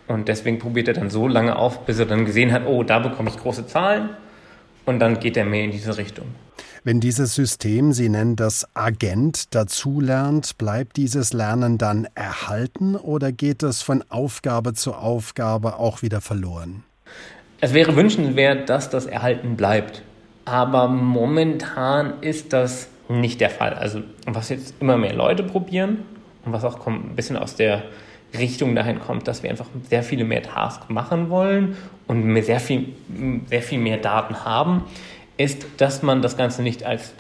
Und 0.08 0.28
deswegen 0.28 0.60
probiert 0.60 0.90
er 0.90 0.94
dann 0.94 1.10
so 1.10 1.30
lange 1.30 1.56
auf, 1.56 1.86
bis 1.86 2.00
er 2.00 2.06
dann 2.06 2.26
gesehen 2.26 2.52
hat, 2.52 2.64
oh, 2.68 2.84
da 2.84 3.00
bekomme 3.00 3.30
ich 3.30 3.38
große 3.38 3.66
Zahlen. 3.66 4.10
Und 4.86 5.00
dann 5.00 5.22
geht 5.22 5.38
er 5.38 5.46
mehr 5.46 5.64
in 5.64 5.72
diese 5.72 5.98
Richtung. 5.98 6.26
Wenn 6.88 7.02
dieses 7.02 7.36
System, 7.36 7.92
Sie 7.92 8.08
nennen 8.08 8.38
das 8.38 8.66
Agent, 8.74 9.54
dazulernt, 9.54 10.58
bleibt 10.58 10.96
dieses 10.96 11.34
Lernen 11.34 11.78
dann 11.78 12.08
erhalten 12.16 12.96
oder 12.96 13.34
geht 13.34 13.62
es 13.62 13.82
von 13.82 14.06
Aufgabe 14.08 14.72
zu 14.72 14.94
Aufgabe 14.94 15.80
auch 15.80 16.02
wieder 16.02 16.22
verloren? 16.22 16.86
Es 17.60 17.74
wäre 17.74 17.98
wünschenswert, 17.98 18.70
dass 18.70 18.90
das 18.90 19.06
erhalten 19.06 19.58
bleibt. 19.58 20.02
Aber 20.46 20.88
momentan 20.88 22.22
ist 22.22 22.54
das 22.54 22.88
nicht 23.10 23.42
der 23.42 23.50
Fall. 23.50 23.74
Also 23.74 24.00
was 24.26 24.48
jetzt 24.48 24.76
immer 24.80 24.96
mehr 24.96 25.14
Leute 25.14 25.44
probieren 25.44 26.06
und 26.46 26.54
was 26.54 26.64
auch 26.64 26.88
ein 26.88 27.18
bisschen 27.18 27.36
aus 27.36 27.56
der 27.56 27.84
Richtung 28.38 28.76
dahin 28.76 29.02
kommt, 29.02 29.28
dass 29.28 29.44
wir 29.44 29.50
einfach 29.50 29.68
sehr 29.90 30.04
viele 30.04 30.24
mehr 30.24 30.42
Tasks 30.42 30.88
machen 30.88 31.30
wollen 31.30 31.76
und 32.08 32.42
sehr 32.44 32.62
viel, 32.62 32.94
sehr 33.50 33.62
viel 33.62 33.80
mehr 33.80 33.98
Daten 33.98 34.46
haben, 34.46 34.84
ist, 35.38 35.66
dass 35.78 36.04
man 36.04 36.22
das 36.22 36.38
Ganze 36.38 36.62
nicht 36.62 36.84
als 36.84 37.14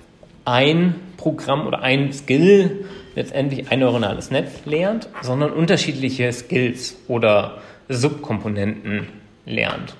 ein 0.46 0.96
Programm 1.18 1.68
oder 1.68 1.82
ein 1.82 2.14
Skill, 2.14 2.86
letztendlich 3.16 3.72
ein 3.72 3.80
neuronales 3.80 4.32
Netz 4.32 4.52
lernt, 4.66 5.10
sondern 5.22 5.52
unterschiedliche 5.52 6.32
Skills 6.32 6.98
oder 7.08 7.62
Subkomponenten 7.90 9.08
lernt. 9.46 9.96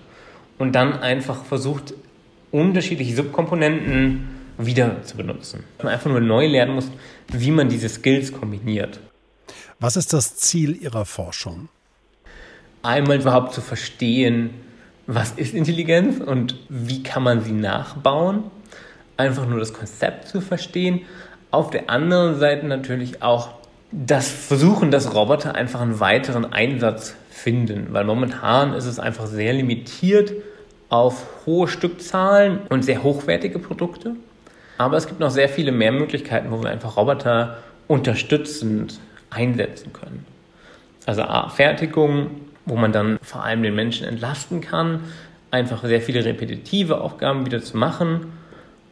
Und 0.58 0.74
dann 0.74 0.94
einfach 0.94 1.44
versucht, 1.46 1.94
unterschiedliche 2.52 3.16
Subkomponenten 3.16 4.28
wieder 4.58 5.04
zu 5.04 5.18
benutzen. 5.18 5.64
Man 5.80 5.94
einfach 5.94 6.10
nur 6.10 6.22
neu 6.22 6.48
lernen 6.48 6.76
muss, 6.76 6.90
wie 7.32 7.52
man 7.52 7.70
diese 7.70 7.90
Skills 7.90 8.32
kombiniert. 8.32 9.00
Was 9.80 9.98
ist 9.98 10.14
das 10.14 10.38
Ziel 10.38 10.76
Ihrer 10.82 11.06
Forschung? 11.06 11.70
Einmal 12.82 13.20
überhaupt 13.20 13.54
zu 13.54 13.62
verstehen, 13.62 14.52
was 15.08 15.32
ist 15.32 15.56
Intelligenz 15.56 16.20
und 16.20 16.56
wie 16.70 17.02
kann 17.02 17.24
man 17.24 17.42
sie 17.42 17.54
nachbauen. 17.54 18.44
Einfach 19.16 19.48
nur 19.48 19.60
das 19.60 19.74
Konzept 19.74 20.28
zu 20.28 20.42
verstehen. 20.42 21.02
Auf 21.50 21.72
der 21.72 21.90
anderen 21.90 22.38
Seite 22.38 22.68
natürlich 22.68 23.24
auch 23.24 23.50
das 23.92 24.30
Versuchen, 24.30 24.92
dass 24.92 25.16
Roboter 25.16 25.56
einfach 25.56 25.80
einen 25.80 26.02
weiteren 26.02 26.52
Einsatz 26.52 27.16
finden, 27.30 27.88
weil 27.92 28.04
momentan 28.04 28.74
ist 28.74 28.86
es 28.86 29.00
einfach 29.00 29.28
sehr 29.28 29.54
limitiert 29.54 30.34
auf 30.90 31.26
hohe 31.46 31.68
Stückzahlen 31.68 32.60
und 32.70 32.84
sehr 32.84 33.02
hochwertige 33.02 33.60
Produkte. 33.60 34.16
Aber 34.78 34.98
es 34.98 35.08
gibt 35.08 35.20
noch 35.20 35.32
sehr 35.32 35.50
viele 35.50 35.72
mehr 35.72 35.92
Möglichkeiten, 35.92 36.52
wo 36.52 36.62
wir 36.62 36.70
einfach 36.70 36.98
Roboter 36.98 37.60
unterstützend 37.88 39.00
einsetzen 39.30 39.94
können. 39.94 40.26
Also 41.06 41.24
A, 41.24 41.50
Fertigung, 41.50 42.32
wo 42.68 42.76
man 42.76 42.92
dann 42.92 43.18
vor 43.22 43.44
allem 43.44 43.64
den 43.64 43.74
Menschen 43.74 44.06
entlasten 44.06 44.62
kann, 44.62 45.00
einfach 45.50 45.84
sehr 45.84 46.02
viele 46.02 46.24
repetitive 46.24 47.02
Aufgaben 47.02 47.46
wieder 47.46 47.62
zu 47.62 47.78
machen 47.78 48.34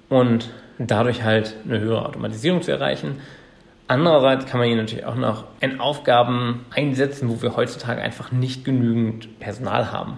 und 0.10 0.50
dadurch 0.80 1.24
halt 1.24 1.56
eine 1.66 1.80
höhere 1.80 2.06
Automatisierung 2.06 2.62
zu 2.62 2.72
erreichen. 2.72 3.20
Andererseits 3.88 4.46
kann 4.46 4.60
man 4.60 4.68
hier 4.68 4.78
natürlich 4.78 5.06
auch 5.06 5.16
noch 5.16 5.46
in 5.60 5.80
Aufgaben 5.80 6.66
einsetzen, 6.74 7.30
wo 7.30 7.42
wir 7.42 7.56
heutzutage 7.56 8.02
einfach 8.02 8.32
nicht 8.32 8.66
genügend 8.66 9.40
Personal 9.40 9.92
haben. 9.92 10.18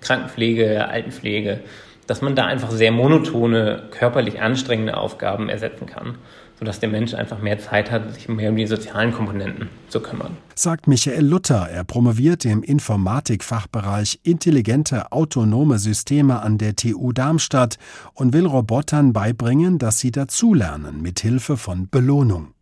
Krankenpflege, 0.00 0.86
Altenpflege, 0.86 1.60
dass 2.06 2.20
man 2.20 2.36
da 2.36 2.44
einfach 2.44 2.70
sehr 2.70 2.92
monotone, 2.92 3.84
körperlich 3.90 4.40
anstrengende 4.40 4.96
Aufgaben 4.96 5.48
ersetzen 5.48 5.86
kann 5.86 6.18
sodass 6.58 6.80
der 6.80 6.88
Mensch 6.88 7.14
einfach 7.14 7.40
mehr 7.40 7.58
Zeit 7.58 7.90
hat, 7.90 8.14
sich 8.14 8.28
mehr 8.28 8.50
um 8.50 8.56
die 8.56 8.66
sozialen 8.66 9.12
Komponenten 9.12 9.68
zu 9.88 10.00
kümmern. 10.00 10.36
Sagt 10.54 10.86
Michael 10.86 11.26
Luther. 11.26 11.68
Er 11.68 11.84
promoviert 11.84 12.44
im 12.44 12.62
Informatikfachbereich 12.62 14.20
intelligente 14.22 15.12
autonome 15.12 15.78
Systeme 15.78 16.40
an 16.40 16.58
der 16.58 16.76
TU 16.76 17.12
Darmstadt 17.12 17.78
und 18.14 18.32
will 18.32 18.46
Robotern 18.46 19.12
beibringen, 19.12 19.78
dass 19.78 19.98
sie 19.98 20.10
dazulernen 20.10 21.02
mit 21.02 21.20
Hilfe 21.20 21.56
von 21.56 21.88
Belohnung. 21.88 22.54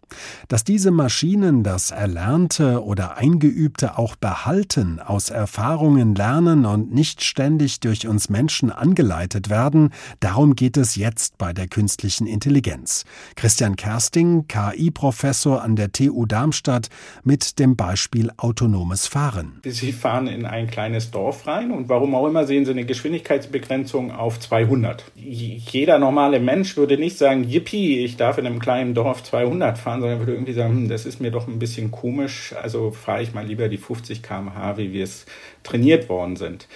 Dass 0.49 0.65
diese 0.65 0.91
Maschinen 0.91 1.63
das 1.63 1.91
Erlernte 1.91 2.83
oder 2.85 3.17
Eingeübte 3.17 3.99
auch 3.99 4.17
behalten, 4.17 5.01
aus 5.01 5.31
Erfahrungen 5.31 6.15
lernen 6.15 6.67
und 6.67 6.93
nicht 6.93 7.23
ständig 7.23 7.81
durch 7.81 8.07
uns 8.07 8.29
Menschen 8.29 8.71
angeleitet 8.71 9.51
werden, 9.51 9.91
darum 10.21 10.57
geht 10.57 10.77
es 10.77 10.97
jetzt 10.97 11.39
bei 11.39 11.53
der 11.53 11.69
künstlichen 11.69 12.27
Intelligenz. 12.27 13.05
Christian 13.37 13.77
Kersting, 13.77 14.47
KI-Professor 14.49 15.63
an 15.63 15.77
der 15.77 15.93
TU 15.93 16.27
Darmstadt, 16.27 16.89
mit 17.25 17.59
dem 17.59 17.77
Beispiel 17.77 18.31
autonomes 18.37 19.07
Fahren. 19.07 19.61
Sie 19.65 19.93
fahren 19.93 20.27
in 20.27 20.47
ein 20.47 20.69
kleines 20.69 21.11
Dorf 21.11 21.47
rein 21.47 21.71
und 21.71 21.89
warum 21.89 22.15
auch 22.15 22.27
immer 22.27 22.47
sehen 22.47 22.65
Sie 22.65 22.73
eine 22.73 22.85
Geschwindigkeitsbegrenzung 22.85 24.11
auf 24.11 24.41
200. 24.41 25.05
Jeder 25.15 25.99
normale 25.99 26.41
Mensch 26.41 26.77
würde 26.77 26.99
nicht 26.99 27.19
sagen, 27.19 27.45
yippie, 27.45 28.05
ich 28.05 28.17
darf 28.17 28.39
in 28.39 28.47
einem 28.47 28.59
kleinen 28.59 28.95
Dorf 28.95 29.23
200 29.23 29.79
fahren, 29.79 30.02
sondern 30.03 30.19
würde 30.19 30.33
irgendwie 30.33 30.53
sagen, 30.53 30.75
hm, 30.75 30.89
das 30.89 31.07
ist 31.07 31.21
mir 31.21 31.31
doch 31.31 31.49
ein 31.49 31.59
bisschen 31.59 31.91
komisch, 31.91 32.55
also 32.61 32.91
fahre 32.91 33.23
ich 33.23 33.33
mal 33.33 33.47
lieber 33.47 33.69
die 33.69 33.79
50 33.79 34.23
km/h, 34.23 34.77
wie 34.77 34.93
wir 34.93 35.05
es 35.05 35.25
trainiert 35.63 36.09
worden 36.09 36.37
sind. 36.37 36.69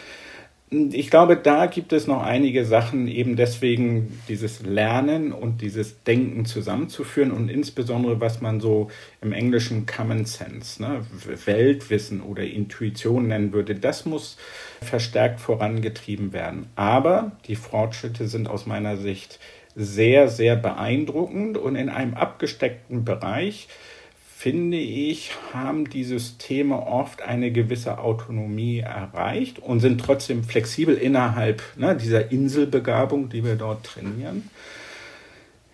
Ich 0.69 1.11
glaube, 1.11 1.37
da 1.37 1.67
gibt 1.67 1.93
es 1.93 2.09
noch 2.09 2.23
einige 2.25 2.65
Sachen, 2.65 3.07
eben 3.07 3.37
deswegen 3.37 4.21
dieses 4.29 4.63
Lernen 4.63 5.33
und 5.33 5.61
dieses 5.61 6.03
Denken 6.03 6.45
zusammenzuführen 6.45 7.31
und 7.31 7.49
insbesondere, 7.49 8.21
was 8.21 8.41
man 8.41 8.61
so 8.61 8.91
im 9.21 9.33
Englischen 9.33 9.87
Common 9.87 10.25
Sense, 10.25 10.83
ne, 10.83 11.03
Weltwissen 11.45 12.21
oder 12.21 12.43
Intuition 12.43 13.29
nennen 13.29 13.53
würde, 13.53 13.77
das 13.77 14.07
muss 14.07 14.39
verstärkt 14.83 15.39
vorangetrieben 15.39 16.33
werden. 16.33 16.67
Aber 16.75 17.33
die 17.47 17.55
Fortschritte 17.55 18.27
sind 18.27 18.49
aus 18.49 18.67
meiner 18.67 18.97
Sicht 18.97 19.39
sehr, 19.77 20.29
sehr 20.29 20.57
beeindruckend 20.57 21.59
und 21.59 21.77
in 21.77 21.91
einem 21.91 22.15
abgesteckten 22.15 23.05
Bereich 23.05 23.69
finde 24.37 24.79
ich, 24.79 25.33
haben 25.53 25.89
die 25.89 26.05
Systeme 26.05 26.87
oft 26.87 27.23
eine 27.23 27.53
gewisse 27.53 27.99
Autonomie 27.99 28.81
erreicht 28.81 29.59
und 29.59 29.81
sind 29.81 30.01
trotzdem 30.01 30.45
flexibel 30.45 30.95
innerhalb 30.95 31.63
ne, 31.77 31.97
dieser 31.97 32.31
Inselbegabung, 32.31 33.29
die 33.29 33.45
wir 33.45 33.57
dort 33.57 33.85
trainieren. 33.85 34.51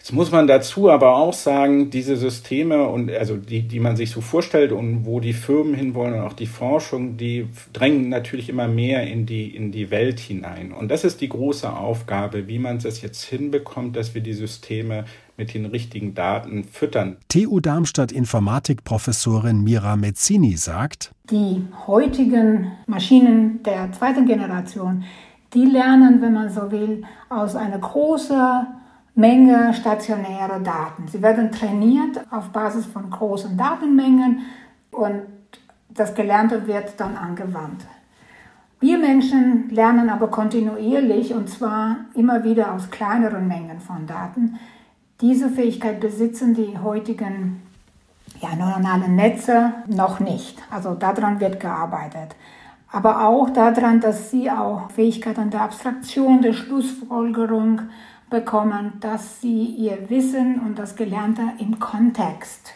Jetzt 0.02 0.12
muss 0.12 0.32
man 0.32 0.48
dazu 0.48 0.90
aber 0.90 1.14
auch 1.14 1.32
sagen, 1.32 1.90
diese 1.90 2.16
Systeme 2.16 2.88
und 2.88 3.08
also 3.08 3.36
die, 3.36 3.62
die 3.68 3.78
man 3.78 3.94
sich 3.94 4.10
so 4.10 4.20
vorstellt 4.20 4.72
und 4.72 5.06
wo 5.06 5.20
die 5.20 5.32
Firmen 5.32 5.74
hinwollen 5.74 6.14
und 6.14 6.20
auch 6.22 6.32
die 6.32 6.48
Forschung, 6.48 7.16
die 7.16 7.46
drängen 7.72 8.08
natürlich 8.08 8.48
immer 8.48 8.66
mehr 8.66 9.06
in 9.06 9.26
die, 9.26 9.54
in 9.54 9.70
die 9.70 9.92
Welt 9.92 10.18
hinein. 10.18 10.72
Und 10.72 10.90
das 10.90 11.04
ist 11.04 11.20
die 11.20 11.28
große 11.28 11.72
Aufgabe, 11.72 12.48
wie 12.48 12.58
man 12.58 12.78
es 12.78 13.00
jetzt 13.00 13.22
hinbekommt, 13.22 13.94
dass 13.94 14.12
wir 14.12 14.22
die 14.22 14.32
Systeme 14.32 15.04
mit 15.36 15.54
den 15.54 15.66
richtigen 15.66 16.14
Daten 16.14 16.64
füttern. 16.64 17.18
TU 17.28 17.60
Darmstadt 17.60 18.10
Informatikprofessorin 18.10 19.62
Mira 19.62 19.94
Mezzini 19.94 20.56
sagt, 20.56 21.12
die 21.30 21.64
heutigen 21.86 22.72
Maschinen 22.88 23.62
der 23.62 23.92
zweiten 23.92 24.26
Generation, 24.26 25.04
die 25.54 25.64
lernen, 25.64 26.20
wenn 26.20 26.32
man 26.32 26.50
so 26.50 26.72
will, 26.72 27.04
aus 27.28 27.54
einer 27.54 27.78
großen 27.78 28.81
Menge 29.14 29.74
stationäre 29.74 30.60
Daten. 30.60 31.06
Sie 31.08 31.20
werden 31.20 31.52
trainiert 31.52 32.20
auf 32.30 32.48
Basis 32.48 32.86
von 32.86 33.10
großen 33.10 33.56
Datenmengen 33.56 34.40
und 34.90 35.22
das 35.90 36.14
Gelernte 36.14 36.66
wird 36.66 36.94
dann 36.98 37.16
angewandt. 37.16 37.84
Wir 38.80 38.98
Menschen 38.98 39.68
lernen 39.70 40.10
aber 40.10 40.28
kontinuierlich 40.28 41.34
und 41.34 41.48
zwar 41.48 41.98
immer 42.14 42.42
wieder 42.42 42.72
aus 42.72 42.90
kleineren 42.90 43.46
Mengen 43.46 43.80
von 43.80 44.06
Daten. 44.06 44.58
Diese 45.20 45.50
Fähigkeit 45.50 46.00
besitzen 46.00 46.54
die 46.54 46.78
heutigen 46.78 47.62
Ja, 48.40 48.56
neuronale 48.56 49.08
Netze 49.08 49.72
noch 49.86 50.18
nicht. 50.18 50.60
Also 50.70 50.94
daran 50.94 51.38
wird 51.38 51.60
gearbeitet. 51.60 52.34
Aber 52.90 53.24
auch 53.24 53.50
daran, 53.50 54.00
dass 54.00 54.30
sie 54.30 54.50
auch 54.50 54.90
Fähigkeiten 54.90 55.50
der 55.50 55.62
Abstraktion, 55.62 56.42
der 56.42 56.52
Schlussfolgerung 56.52 57.82
bekommen, 58.32 58.94
dass 58.98 59.40
sie 59.40 59.64
ihr 59.66 60.10
Wissen 60.10 60.58
und 60.58 60.76
das 60.76 60.96
Gelernte 60.96 61.42
im 61.58 61.78
Kontext 61.78 62.72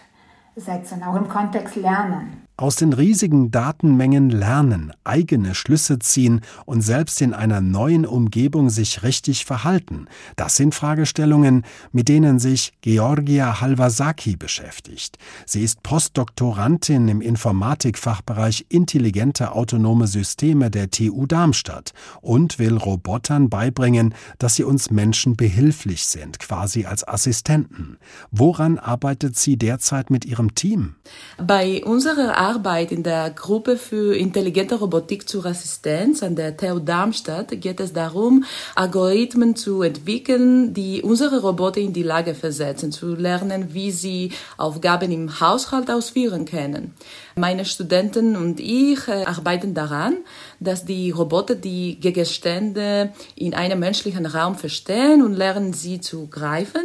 setzen, 0.55 1.03
auch 1.03 1.17
im 1.17 1.29
Kontext 1.29 1.75
lernen 1.75 2.46
aus 2.57 2.77
den 2.77 2.93
riesigen 2.93 3.51
Datenmengen 3.51 4.31
lernen, 4.31 4.93
eigene 5.05 5.55
Schlüsse 5.55 5.99
ziehen 5.99 6.41
und 6.65 6.81
selbst 6.81 7.21
in 7.21 7.35
einer 7.35 7.61
neuen 7.61 8.07
Umgebung 8.07 8.71
sich 8.71 9.03
richtig 9.03 9.45
verhalten. 9.45 10.07
Das 10.37 10.57
sind 10.57 10.75
Fragestellungen, 10.75 11.65
mit 11.93 12.09
denen 12.09 12.39
sich 12.39 12.73
Georgia 12.81 13.61
Halvasaki 13.61 14.37
beschäftigt. 14.37 15.19
Sie 15.45 15.63
ist 15.63 15.83
Postdoktorandin 15.83 17.09
im 17.09 17.21
Informatikfachbereich 17.21 18.67
intelligente 18.71 19.53
autonome 19.53 20.07
Systeme 20.07 20.71
der 20.71 20.91
TU 20.91 21.27
Darmstadt 21.27 21.93
und 22.23 22.59
will 22.59 22.77
Robotern 22.77 23.51
beibringen, 23.51 24.15
dass 24.39 24.55
sie 24.55 24.65
uns 24.65 24.91
Menschen 24.91 25.37
behilflich 25.37 26.07
sind, 26.07 26.39
quasi 26.39 26.87
als 26.87 27.07
Assistenten. 27.07 27.99
Woran 28.31 28.79
arbeitet 28.79 29.37
sie 29.37 29.59
derzeit 29.59 30.11
mit 30.11 30.25
ihrem 30.25 30.55
Team? 30.55 30.95
Bei 31.37 31.85
unserer 31.85 32.46
Arbeit 32.47 32.93
in 32.93 33.03
der 33.03 33.31
Gruppe 33.31 33.77
für 33.77 34.17
intelligente 34.17 34.77
Robotik 34.77 35.29
zur 35.29 35.47
Assistenz 35.47 36.23
an 36.23 36.37
der 36.37 36.57
TU 36.57 36.79
Darmstadt 36.79 37.61
geht 37.61 37.81
es 37.81 37.93
darum, 37.93 38.45
Algorithmen 38.77 39.57
zu 39.57 39.83
entwickeln, 39.83 40.73
die 40.73 41.03
unsere 41.03 41.41
Roboter 41.41 41.81
in 41.81 41.93
die 41.93 42.05
Lage 42.05 42.35
versetzen, 42.35 42.93
zu 42.93 43.17
lernen, 43.17 43.75
wie 43.75 43.91
sie 43.91 44.31
Aufgaben 44.59 45.11
im 45.11 45.41
Haushalt 45.41 45.91
ausführen 45.91 46.45
können. 46.45 46.95
Meine 47.35 47.65
Studenten 47.65 48.37
und 48.37 48.61
ich 48.61 49.09
äh, 49.09 49.25
arbeiten 49.25 49.75
daran, 49.75 50.19
dass 50.61 50.85
die 50.85 51.11
Roboter 51.11 51.57
die 51.57 51.99
Gegenstände 51.99 53.13
in 53.35 53.55
einem 53.55 53.81
menschlichen 53.81 54.25
Raum 54.25 54.55
verstehen 54.55 55.21
und 55.25 55.35
lernen, 55.35 55.73
sie 55.73 56.01
zu 56.01 56.29
greifen. 56.29 56.85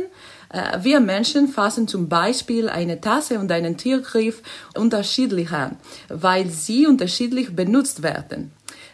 Äh, 0.52 0.84
wir 0.84 1.00
Menschen 1.00 1.48
fassen 1.48 1.88
zum 1.88 2.10
Beispiel 2.10 2.70
eine 2.70 3.00
Tasse 3.02 3.40
und 3.40 3.52
einen 3.52 3.78
Tiergriff 3.78 4.42
unterschiedlich 4.76 5.52
an, 5.52 5.78
weil 6.10 6.50
sie 6.50 6.88
unterschiedlich 6.88 7.56
benutzt 7.56 8.04
werden. 8.04 8.52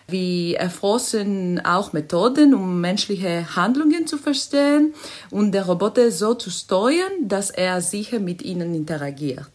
Wir 0.09 0.57
erforschen 0.57 1.59
auch 1.65 1.91
Methoden, 1.91 2.53
um 2.53 2.79
menschliche 2.79 3.57
Handlungen 3.57 4.07
zu 4.07 4.17
verstehen 4.17 4.93
und 5.31 5.51
der 5.51 5.65
Roboter 5.65 6.11
so 6.11 6.33
zu 6.33 6.49
steuern, 6.49 7.11
dass 7.27 7.49
er 7.49 7.81
sicher 7.81 8.19
mit 8.19 8.41
ihnen 8.41 8.73
interagiert. 8.73 9.49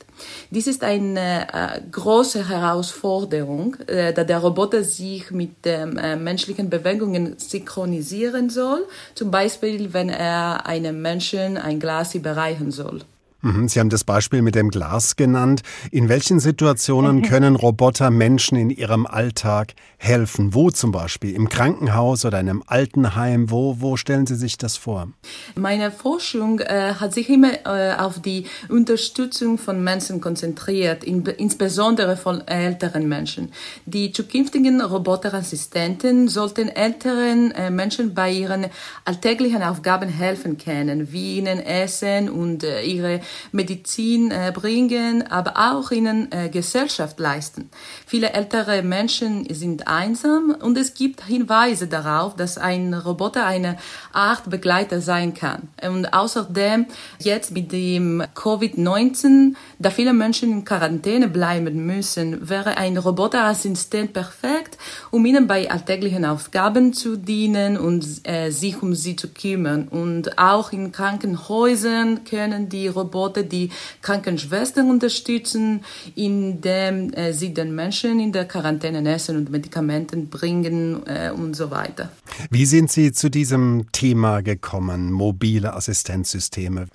Dies 0.50 0.66
ist 0.66 0.84
eine 0.84 1.48
äh, 1.54 1.80
große 1.90 2.50
Herausforderung, 2.50 3.76
äh, 3.86 4.12
da 4.12 4.24
der 4.24 4.40
Roboter 4.40 4.84
sich 4.84 5.30
mit 5.30 5.64
den 5.64 5.96
äh, 5.96 6.16
menschlichen 6.16 6.68
Bewegungen 6.68 7.38
synchronisieren 7.38 8.50
soll, 8.50 8.86
zum 9.14 9.30
Beispiel 9.30 9.94
wenn 9.94 10.10
er 10.10 10.66
einem 10.66 11.00
Menschen 11.00 11.56
ein 11.56 11.80
Glas 11.80 12.14
überreichen 12.14 12.70
soll. 12.70 13.00
Mhm, 13.42 13.68
Sie 13.68 13.80
haben 13.80 13.90
das 13.90 14.04
Beispiel 14.04 14.40
mit 14.40 14.54
dem 14.54 14.70
Glas 14.70 15.16
genannt. 15.16 15.62
In 15.90 16.08
welchen 16.08 16.38
Situationen 16.38 17.22
können 17.28 17.56
Roboter 17.56 18.10
Menschen 18.10 18.56
in 18.56 18.70
ihrem 18.70 19.04
Alltag 19.04 19.74
helfen? 20.02 20.52
Wo 20.52 20.70
zum 20.70 20.90
Beispiel? 20.90 21.32
Im 21.34 21.48
Krankenhaus 21.48 22.24
oder 22.24 22.40
in 22.40 22.48
einem 22.48 22.64
Altenheim? 22.66 23.50
Wo, 23.50 23.76
wo 23.78 23.96
stellen 23.96 24.26
Sie 24.26 24.34
sich 24.34 24.58
das 24.58 24.76
vor? 24.76 25.08
Meine 25.54 25.92
Forschung 25.92 26.58
äh, 26.58 26.94
hat 26.94 27.14
sich 27.14 27.30
immer 27.30 27.52
äh, 27.64 27.94
auf 27.96 28.20
die 28.20 28.46
Unterstützung 28.68 29.58
von 29.58 29.82
Menschen 29.84 30.20
konzentriert, 30.20 31.04
in, 31.04 31.24
insbesondere 31.24 32.16
von 32.16 32.46
älteren 32.48 33.08
Menschen. 33.08 33.52
Die 33.86 34.10
zukünftigen 34.10 34.80
Roboterassistenten 34.80 36.26
sollten 36.26 36.68
älteren 36.68 37.52
äh, 37.52 37.70
Menschen 37.70 38.12
bei 38.12 38.32
ihren 38.32 38.66
alltäglichen 39.04 39.62
Aufgaben 39.62 40.08
helfen 40.08 40.58
können, 40.58 41.12
wie 41.12 41.38
ihnen 41.38 41.60
Essen 41.60 42.28
und 42.28 42.64
äh, 42.64 42.82
ihre 42.82 43.20
Medizin 43.52 44.32
äh, 44.32 44.50
bringen, 44.52 45.22
aber 45.30 45.72
auch 45.72 45.92
ihnen 45.92 46.32
äh, 46.32 46.48
Gesellschaft 46.48 47.20
leisten. 47.20 47.70
Viele 48.04 48.32
ältere 48.32 48.82
Menschen 48.82 49.46
sind 49.54 49.91
einsam 49.92 50.54
und 50.60 50.76
es 50.76 50.94
gibt 50.94 51.24
Hinweise 51.24 51.86
darauf, 51.86 52.34
dass 52.34 52.58
ein 52.58 52.94
Roboter 52.94 53.46
eine 53.46 53.76
Art 54.12 54.50
Begleiter 54.50 55.00
sein 55.00 55.34
kann. 55.34 55.68
Und 55.82 56.12
außerdem 56.12 56.86
jetzt 57.18 57.52
mit 57.52 57.72
dem 57.72 58.22
Covid-19, 58.34 59.54
da 59.78 59.90
viele 59.90 60.12
Menschen 60.12 60.50
in 60.50 60.64
Quarantäne 60.64 61.28
bleiben 61.28 61.86
müssen, 61.86 62.48
wäre 62.48 62.76
ein 62.76 62.96
Roboterassistent 62.96 64.12
perfekt, 64.12 64.78
um 65.10 65.24
ihnen 65.24 65.46
bei 65.46 65.70
alltäglichen 65.70 66.24
Aufgaben 66.24 66.92
zu 66.92 67.16
dienen 67.16 67.76
und 67.76 68.04
äh, 68.24 68.50
sich 68.50 68.82
um 68.82 68.94
sie 68.94 69.16
zu 69.16 69.28
kümmern. 69.28 69.88
Und 69.88 70.38
auch 70.38 70.72
in 70.72 70.92
Krankenhäusern 70.92 72.24
können 72.24 72.68
die 72.68 72.88
Roboter 72.88 73.42
die 73.42 73.70
Krankenschwestern 74.00 74.90
unterstützen, 74.90 75.84
indem 76.14 77.12
äh, 77.12 77.32
sie 77.32 77.54
den 77.54 77.74
Menschen 77.74 78.20
in 78.20 78.32
der 78.32 78.46
Quarantäne 78.46 79.02
Essen 79.12 79.36
und 79.36 79.52
Medikamenten 79.82 80.28
bringen 80.28 81.06
äh, 81.06 81.30
und 81.30 81.54
so 81.54 81.70
weiter. 81.70 82.10
Wie 82.50 82.66
sind 82.66 82.90
Sie 82.90 83.12
zu 83.12 83.30
diesem 83.30 83.86
Thema 83.92 84.42
gekommen, 84.42 85.12
mobile 85.12 85.74
Assistenzsysteme? 85.74 86.86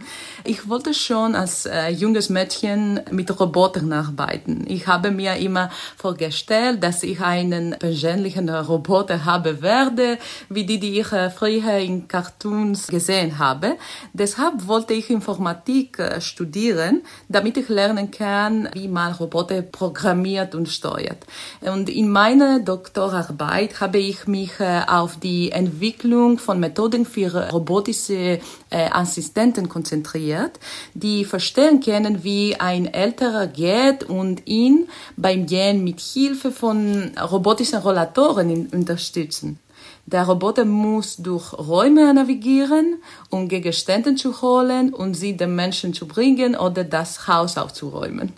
Ich 0.43 0.67
wollte 0.67 0.93
schon 0.93 1.35
als 1.35 1.65
äh, 1.65 1.89
junges 1.89 2.29
Mädchen 2.29 3.01
mit 3.11 3.39
Robotern 3.39 3.93
arbeiten. 3.93 4.65
Ich 4.67 4.87
habe 4.87 5.11
mir 5.11 5.35
immer 5.35 5.69
vorgestellt, 5.95 6.83
dass 6.83 7.03
ich 7.03 7.21
einen 7.21 7.75
persönlichen 7.77 8.49
Roboter 8.49 9.25
haben 9.25 9.61
werde, 9.61 10.17
wie 10.49 10.65
die, 10.65 10.79
die 10.79 10.99
ich 10.99 11.11
äh, 11.11 11.29
früher 11.29 11.77
in 11.77 12.07
Cartoons 12.07 12.87
gesehen 12.87 13.37
habe. 13.37 13.75
Deshalb 14.13 14.67
wollte 14.67 14.93
ich 14.93 15.09
Informatik 15.09 15.99
äh, 15.99 16.21
studieren, 16.21 17.01
damit 17.29 17.57
ich 17.57 17.69
lernen 17.69 18.11
kann, 18.11 18.69
wie 18.73 18.87
man 18.87 19.13
Roboter 19.13 19.61
programmiert 19.61 20.55
und 20.55 20.67
steuert. 20.67 21.25
Und 21.61 21.89
in 21.89 22.09
meiner 22.09 22.59
Doktorarbeit 22.77 23.81
habe 23.81 23.97
ich 23.97 24.27
mich 24.27 24.59
äh, 24.59 24.81
auf 24.87 25.17
die 25.17 25.51
Entwicklung 25.51 26.37
von 26.37 26.59
Methoden 26.59 27.07
für 27.07 27.49
robotische 27.49 28.39
äh, 28.69 28.89
Assistenten 28.91 29.67
konzentriert, 29.67 30.59
die 30.93 31.25
verstehen 31.25 31.79
können, 31.79 32.23
wie 32.23 32.55
ein 32.59 32.85
älterer 32.85 33.47
geht 33.47 34.03
und 34.03 34.45
ihn 34.45 34.87
beim 35.15 35.47
Gehen 35.47 35.83
mit 35.83 35.99
Hilfe 35.99 36.51
von 36.51 37.13
robotischen 37.19 37.79
Rollatoren 37.79 38.67
unterstützen. 38.67 39.57
Der 40.05 40.25
Roboter 40.25 40.63
muss 40.63 41.17
durch 41.17 41.53
Räume 41.53 42.13
navigieren, 42.13 43.01
um 43.31 43.47
Gegenstände 43.47 44.13
zu 44.13 44.39
holen 44.43 44.93
und 44.93 45.15
sie 45.15 45.35
den 45.35 45.55
Menschen 45.55 45.95
zu 45.95 46.07
bringen 46.07 46.55
oder 46.55 46.83
das 46.83 47.27
Haus 47.27 47.57
aufzuräumen. 47.57 48.33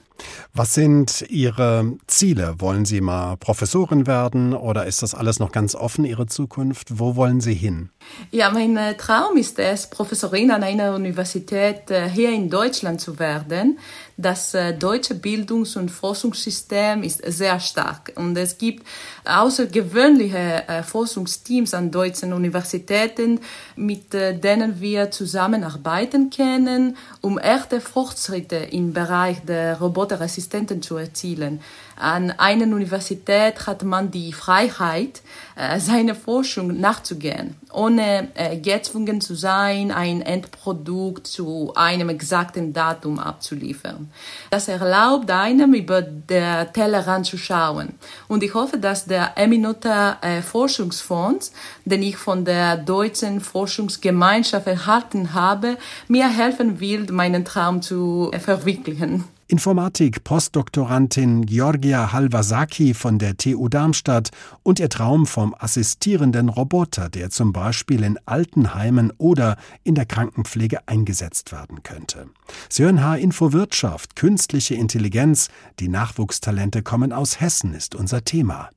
Was 0.53 0.73
sind 0.73 1.25
Ihre 1.29 1.97
Ziele? 2.07 2.55
Wollen 2.59 2.83
Sie 2.83 3.01
mal 3.01 3.37
Professorin 3.37 4.07
werden 4.07 4.53
oder 4.53 4.87
ist 4.87 5.03
das 5.03 5.13
alles 5.13 5.39
noch 5.39 5.51
ganz 5.51 5.75
offen, 5.75 6.05
Ihre 6.05 6.25
Zukunft? 6.25 6.99
Wo 6.99 7.15
wollen 7.15 7.39
Sie 7.39 7.53
hin? 7.53 7.91
Ja, 8.31 8.51
mein 8.51 8.77
äh, 8.77 8.95
Traum 8.95 9.37
ist 9.37 9.57
es, 9.59 9.87
Professorin 9.87 10.51
an 10.51 10.63
einer 10.63 10.93
Universität 10.93 11.89
äh, 11.89 12.07
hier 12.09 12.31
in 12.31 12.49
Deutschland 12.49 13.01
zu 13.01 13.17
werden. 13.17 13.79
Das 14.17 14.53
äh, 14.53 14.73
deutsche 14.73 15.15
Bildungs- 15.15 15.75
und 15.75 15.89
Forschungssystem 15.89 17.01
ist 17.03 17.21
sehr 17.25 17.59
stark 17.59 18.11
und 18.15 18.37
es 18.37 18.57
gibt 18.57 18.85
außergewöhnliche 19.25 20.83
Forschungsteams 20.85 21.73
an 21.73 21.89
deutschen 21.89 22.33
Universitäten, 22.33 23.39
mit 23.75 24.11
denen 24.11 24.81
wir 24.81 25.11
zusammenarbeiten 25.11 26.29
können, 26.29 26.97
um 27.21 27.37
echte 27.37 27.79
Fortschritte 27.79 28.57
im 28.57 28.91
Bereich 28.91 29.37
der 29.45 29.79
Roboterassistenten 29.79 30.81
zu 30.81 30.97
erzielen. 30.97 31.61
An 31.99 32.31
einer 32.31 32.63
Universität 32.63 33.67
hat 33.67 33.83
man 33.83 34.09
die 34.09 34.31
Freiheit, 34.31 35.21
äh, 35.57 35.81
seiner 35.81 36.15
Forschung 36.15 36.79
nachzugehen, 36.79 37.57
ohne 37.73 38.29
äh, 38.35 38.55
gezwungen 38.55 39.19
zu 39.19 39.35
sein, 39.35 39.91
ein 39.91 40.21
Endprodukt 40.21 41.27
zu 41.27 41.73
einem 41.75 42.07
exakten 42.07 42.71
Datum 42.71 43.19
abzuliefern. 43.19 44.09
Das 44.49 44.69
erlaubt 44.69 45.29
einem, 45.29 45.73
über 45.73 46.01
der 46.01 46.71
Tellerrand 46.71 47.25
zu 47.25 47.37
schauen. 47.37 47.95
Und 48.29 48.43
ich 48.43 48.53
hoffe, 48.53 48.77
dass 48.77 49.03
der 49.03 49.37
Eminota 49.37 50.19
äh, 50.21 50.41
Forschungsfonds, 50.41 51.51
den 51.83 52.01
ich 52.01 52.15
von 52.15 52.45
der 52.45 52.77
deutschen 52.77 53.41
Forschungsgemeinschaft 53.41 54.67
erhalten 54.67 55.33
habe, 55.33 55.75
mir 56.07 56.29
helfen 56.29 56.79
will, 56.79 57.11
meinen 57.11 57.43
Traum 57.43 57.81
zu 57.81 58.31
verwirklichen. 58.39 59.25
Informatik-Postdoktorantin 59.49 61.47
Georgia 61.47 62.13
Halvasaki 62.13 62.93
von 62.93 63.17
der 63.17 63.35
TU 63.35 63.67
Darmstadt 63.67 64.29
und 64.61 64.79
ihr 64.79 64.89
Traum 64.89 65.25
vom 65.25 65.55
assistierenden 65.57 66.49
Roboter, 66.49 67.09
der 67.09 67.31
zum 67.31 67.51
Beispiel 67.51 68.03
in 68.03 68.19
Altenheimen 68.25 69.11
oder 69.17 69.57
in 69.83 69.95
der 69.95 70.05
Krankenpflege 70.05 70.87
eingesetzt 70.87 71.51
werden 71.51 71.81
könnte. 71.81 72.27
Sie 72.69 72.83
hören 72.83 73.03
H-Info 73.03 73.51
Wirtschaft, 73.51 74.15
künstliche 74.15 74.75
Intelligenz, 74.75 75.49
die 75.79 75.89
Nachwuchstalente 75.89 76.83
kommen 76.83 77.11
aus 77.11 77.41
Hessen 77.41 77.73
ist 77.73 77.95
unser 77.95 78.23
Thema. 78.23 78.69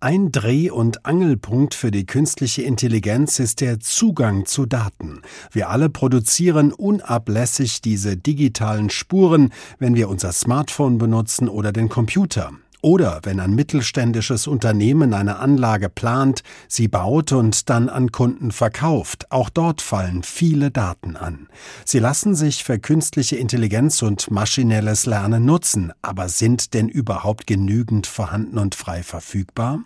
Ein 0.00 0.32
Dreh- 0.32 0.70
und 0.70 1.04
Angelpunkt 1.04 1.74
für 1.74 1.90
die 1.90 2.06
künstliche 2.06 2.62
Intelligenz 2.62 3.38
ist 3.38 3.60
der 3.60 3.80
Zugang 3.80 4.46
zu 4.46 4.66
Daten. 4.66 5.22
Wir 5.50 5.68
alle 5.68 5.88
produzieren 5.88 6.72
unablässig 6.72 7.80
diese 7.80 8.16
digitalen 8.16 8.90
Spuren, 8.90 9.52
wenn 9.78 9.94
wir 9.94 10.08
unser 10.08 10.32
Smartphone 10.32 10.98
benutzen 10.98 11.48
oder 11.48 11.72
den 11.72 11.88
Computer. 11.88 12.52
Oder 12.84 13.20
wenn 13.22 13.38
ein 13.38 13.54
mittelständisches 13.54 14.48
Unternehmen 14.48 15.14
eine 15.14 15.36
Anlage 15.36 15.88
plant, 15.88 16.42
sie 16.66 16.88
baut 16.88 17.30
und 17.30 17.70
dann 17.70 17.88
an 17.88 18.10
Kunden 18.10 18.50
verkauft, 18.50 19.30
auch 19.30 19.50
dort 19.50 19.80
fallen 19.80 20.24
viele 20.24 20.72
Daten 20.72 21.16
an. 21.16 21.48
Sie 21.84 22.00
lassen 22.00 22.34
sich 22.34 22.64
für 22.64 22.80
künstliche 22.80 23.36
Intelligenz 23.36 24.02
und 24.02 24.32
maschinelles 24.32 25.06
Lernen 25.06 25.44
nutzen, 25.44 25.92
aber 26.02 26.28
sind 26.28 26.74
denn 26.74 26.88
überhaupt 26.88 27.46
genügend 27.46 28.08
vorhanden 28.08 28.58
und 28.58 28.74
frei 28.74 29.04
verfügbar? 29.04 29.78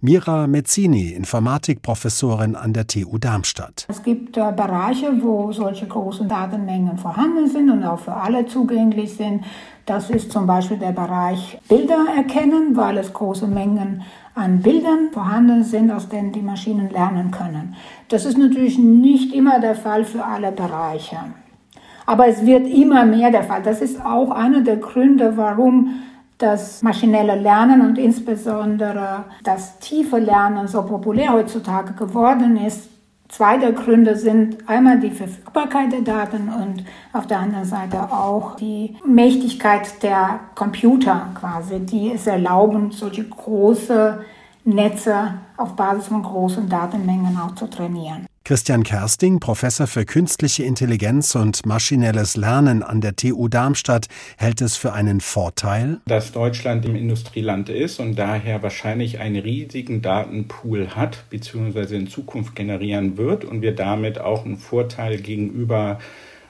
Mira 0.00 0.46
Mezzini, 0.46 1.10
Informatikprofessorin 1.12 2.56
an 2.56 2.72
der 2.72 2.86
TU 2.86 3.18
Darmstadt. 3.18 3.86
Es 3.88 4.02
gibt 4.02 4.36
äh, 4.36 4.52
Bereiche, 4.52 5.10
wo 5.22 5.50
solche 5.52 5.86
großen 5.86 6.28
Datenmengen 6.28 6.98
vorhanden 6.98 7.48
sind 7.48 7.70
und 7.70 7.84
auch 7.84 8.00
für 8.00 8.12
alle 8.14 8.46
zugänglich 8.46 9.14
sind. 9.14 9.44
Das 9.86 10.10
ist 10.10 10.32
zum 10.32 10.46
Beispiel 10.46 10.78
der 10.78 10.92
Bereich 10.92 11.58
Bilder 11.68 12.06
erkennen, 12.16 12.76
weil 12.76 12.98
es 12.98 13.12
große 13.12 13.46
Mengen 13.46 14.02
an 14.34 14.60
Bildern 14.60 15.10
vorhanden 15.12 15.62
sind, 15.64 15.90
aus 15.90 16.08
denen 16.08 16.32
die 16.32 16.42
Maschinen 16.42 16.90
lernen 16.90 17.30
können. 17.30 17.74
Das 18.08 18.24
ist 18.24 18.36
natürlich 18.36 18.78
nicht 18.78 19.32
immer 19.32 19.60
der 19.60 19.74
Fall 19.74 20.04
für 20.04 20.24
alle 20.24 20.52
Bereiche. 20.52 21.16
Aber 22.06 22.28
es 22.28 22.44
wird 22.44 22.66
immer 22.66 23.06
mehr 23.06 23.30
der 23.30 23.44
Fall. 23.44 23.62
Das 23.62 23.80
ist 23.80 24.04
auch 24.04 24.30
einer 24.30 24.60
der 24.60 24.76
Gründe, 24.76 25.36
warum 25.36 26.02
das 26.38 26.82
maschinelle 26.82 27.36
Lernen 27.36 27.80
und 27.80 27.98
insbesondere 27.98 29.24
das 29.42 29.78
tiefe 29.78 30.18
Lernen 30.18 30.66
so 30.66 30.82
populär 30.82 31.32
heutzutage 31.32 31.92
geworden 31.94 32.56
ist, 32.56 32.90
Zwei 33.28 33.56
der 33.56 33.72
Gründe 33.72 34.14
sind 34.16 34.68
einmal 34.68 35.00
die 35.00 35.10
Verfügbarkeit 35.10 35.90
der 35.90 36.02
Daten 36.02 36.48
und 36.48 36.84
auf 37.12 37.26
der 37.26 37.40
anderen 37.40 37.64
Seite 37.64 38.00
auch 38.12 38.54
die 38.54 38.96
Mächtigkeit 39.04 40.02
der 40.04 40.40
Computer 40.54 41.30
quasi, 41.34 41.80
die 41.80 42.12
es 42.12 42.28
erlauben, 42.28 42.92
solche 42.92 43.24
große 43.24 44.20
Netze 44.64 45.34
auf 45.56 45.74
Basis 45.74 46.08
von 46.08 46.22
großen 46.22 46.68
Datenmengen 46.68 47.36
auch 47.38 47.54
zu 47.54 47.68
trainieren. 47.68 48.26
Christian 48.46 48.82
Kersting, 48.82 49.40
Professor 49.40 49.86
für 49.86 50.04
künstliche 50.04 50.64
Intelligenz 50.64 51.34
und 51.34 51.64
maschinelles 51.64 52.36
Lernen 52.36 52.82
an 52.82 53.00
der 53.00 53.16
TU 53.16 53.48
Darmstadt, 53.48 54.08
hält 54.36 54.60
es 54.60 54.76
für 54.76 54.92
einen 54.92 55.22
Vorteil, 55.22 56.02
dass 56.04 56.32
Deutschland 56.32 56.84
im 56.84 56.94
Industrieland 56.94 57.70
ist 57.70 58.00
und 58.00 58.16
daher 58.16 58.62
wahrscheinlich 58.62 59.18
einen 59.18 59.36
riesigen 59.36 60.02
Datenpool 60.02 60.88
hat, 60.88 61.24
beziehungsweise 61.30 61.96
in 61.96 62.06
Zukunft 62.06 62.54
generieren 62.54 63.16
wird 63.16 63.46
und 63.46 63.62
wir 63.62 63.74
damit 63.74 64.20
auch 64.20 64.44
einen 64.44 64.58
Vorteil 64.58 65.22
gegenüber, 65.22 65.98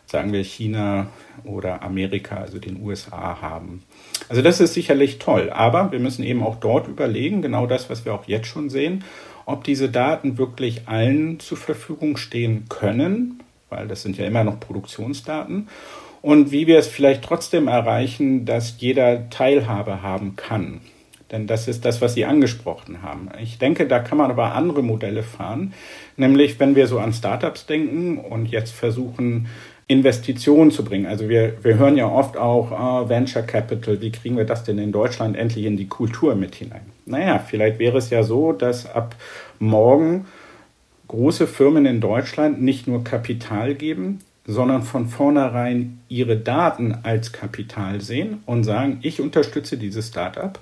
sagen 0.06 0.32
wir, 0.32 0.42
China 0.42 1.06
oder 1.44 1.82
Amerika, 1.82 2.38
also 2.38 2.58
den 2.58 2.82
USA 2.82 3.40
haben. 3.40 3.84
Also 4.28 4.42
das 4.42 4.58
ist 4.58 4.74
sicherlich 4.74 5.20
toll, 5.20 5.48
aber 5.50 5.92
wir 5.92 6.00
müssen 6.00 6.24
eben 6.24 6.42
auch 6.42 6.56
dort 6.56 6.88
überlegen, 6.88 7.40
genau 7.40 7.68
das, 7.68 7.88
was 7.88 8.04
wir 8.04 8.14
auch 8.14 8.26
jetzt 8.26 8.48
schon 8.48 8.68
sehen, 8.68 9.04
ob 9.46 9.64
diese 9.64 9.88
Daten 9.88 10.38
wirklich 10.38 10.88
allen 10.88 11.40
zur 11.40 11.58
Verfügung 11.58 12.16
stehen 12.16 12.66
können, 12.68 13.42
weil 13.70 13.88
das 13.88 14.02
sind 14.02 14.16
ja 14.18 14.26
immer 14.26 14.44
noch 14.44 14.60
Produktionsdaten, 14.60 15.68
und 16.22 16.52
wie 16.52 16.66
wir 16.66 16.78
es 16.78 16.86
vielleicht 16.86 17.22
trotzdem 17.22 17.68
erreichen, 17.68 18.46
dass 18.46 18.80
jeder 18.80 19.28
Teilhabe 19.28 20.00
haben 20.00 20.36
kann. 20.36 20.80
Denn 21.30 21.46
das 21.46 21.68
ist 21.68 21.84
das, 21.84 22.00
was 22.00 22.14
Sie 22.14 22.24
angesprochen 22.24 23.02
haben. 23.02 23.28
Ich 23.42 23.58
denke, 23.58 23.86
da 23.86 23.98
kann 23.98 24.18
man 24.18 24.30
aber 24.30 24.54
andere 24.54 24.82
Modelle 24.82 25.22
fahren. 25.22 25.74
Nämlich, 26.16 26.60
wenn 26.60 26.76
wir 26.76 26.86
so 26.86 26.98
an 26.98 27.12
Startups 27.12 27.66
denken 27.66 28.18
und 28.18 28.46
jetzt 28.46 28.72
versuchen, 28.72 29.48
Investitionen 29.86 30.70
zu 30.70 30.84
bringen. 30.84 31.06
Also 31.06 31.28
wir, 31.28 31.62
wir 31.62 31.76
hören 31.76 31.96
ja 31.96 32.08
oft 32.08 32.36
auch 32.36 32.72
ah, 32.72 33.08
Venture 33.08 33.42
Capital, 33.42 34.00
wie 34.00 34.10
kriegen 34.10 34.36
wir 34.36 34.44
das 34.44 34.64
denn 34.64 34.78
in 34.78 34.92
Deutschland 34.92 35.36
endlich 35.36 35.66
in 35.66 35.76
die 35.76 35.88
Kultur 35.88 36.34
mit 36.34 36.54
hinein? 36.54 36.82
Naja, 37.04 37.38
vielleicht 37.38 37.78
wäre 37.78 37.98
es 37.98 38.08
ja 38.10 38.22
so, 38.22 38.52
dass 38.52 38.86
ab 38.86 39.14
morgen 39.58 40.24
große 41.08 41.46
Firmen 41.46 41.84
in 41.84 42.00
Deutschland 42.00 42.62
nicht 42.62 42.88
nur 42.88 43.04
Kapital 43.04 43.74
geben, 43.74 44.20
sondern 44.46 44.82
von 44.82 45.06
vornherein 45.06 46.00
ihre 46.08 46.36
Daten 46.36 46.98
als 47.02 47.32
Kapital 47.32 48.00
sehen 48.00 48.42
und 48.46 48.64
sagen, 48.64 48.98
ich 49.02 49.20
unterstütze 49.20 49.76
dieses 49.76 50.08
Startup 50.08 50.58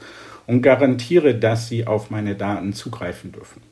und 0.47 0.63
garantiere, 0.63 1.35
dass 1.35 1.69
sie 1.69 1.87
auf 1.87 2.11
meine 2.11 2.35
Daten 2.35 2.73
zugreifen 2.73 3.33
dürfen. 3.33 3.63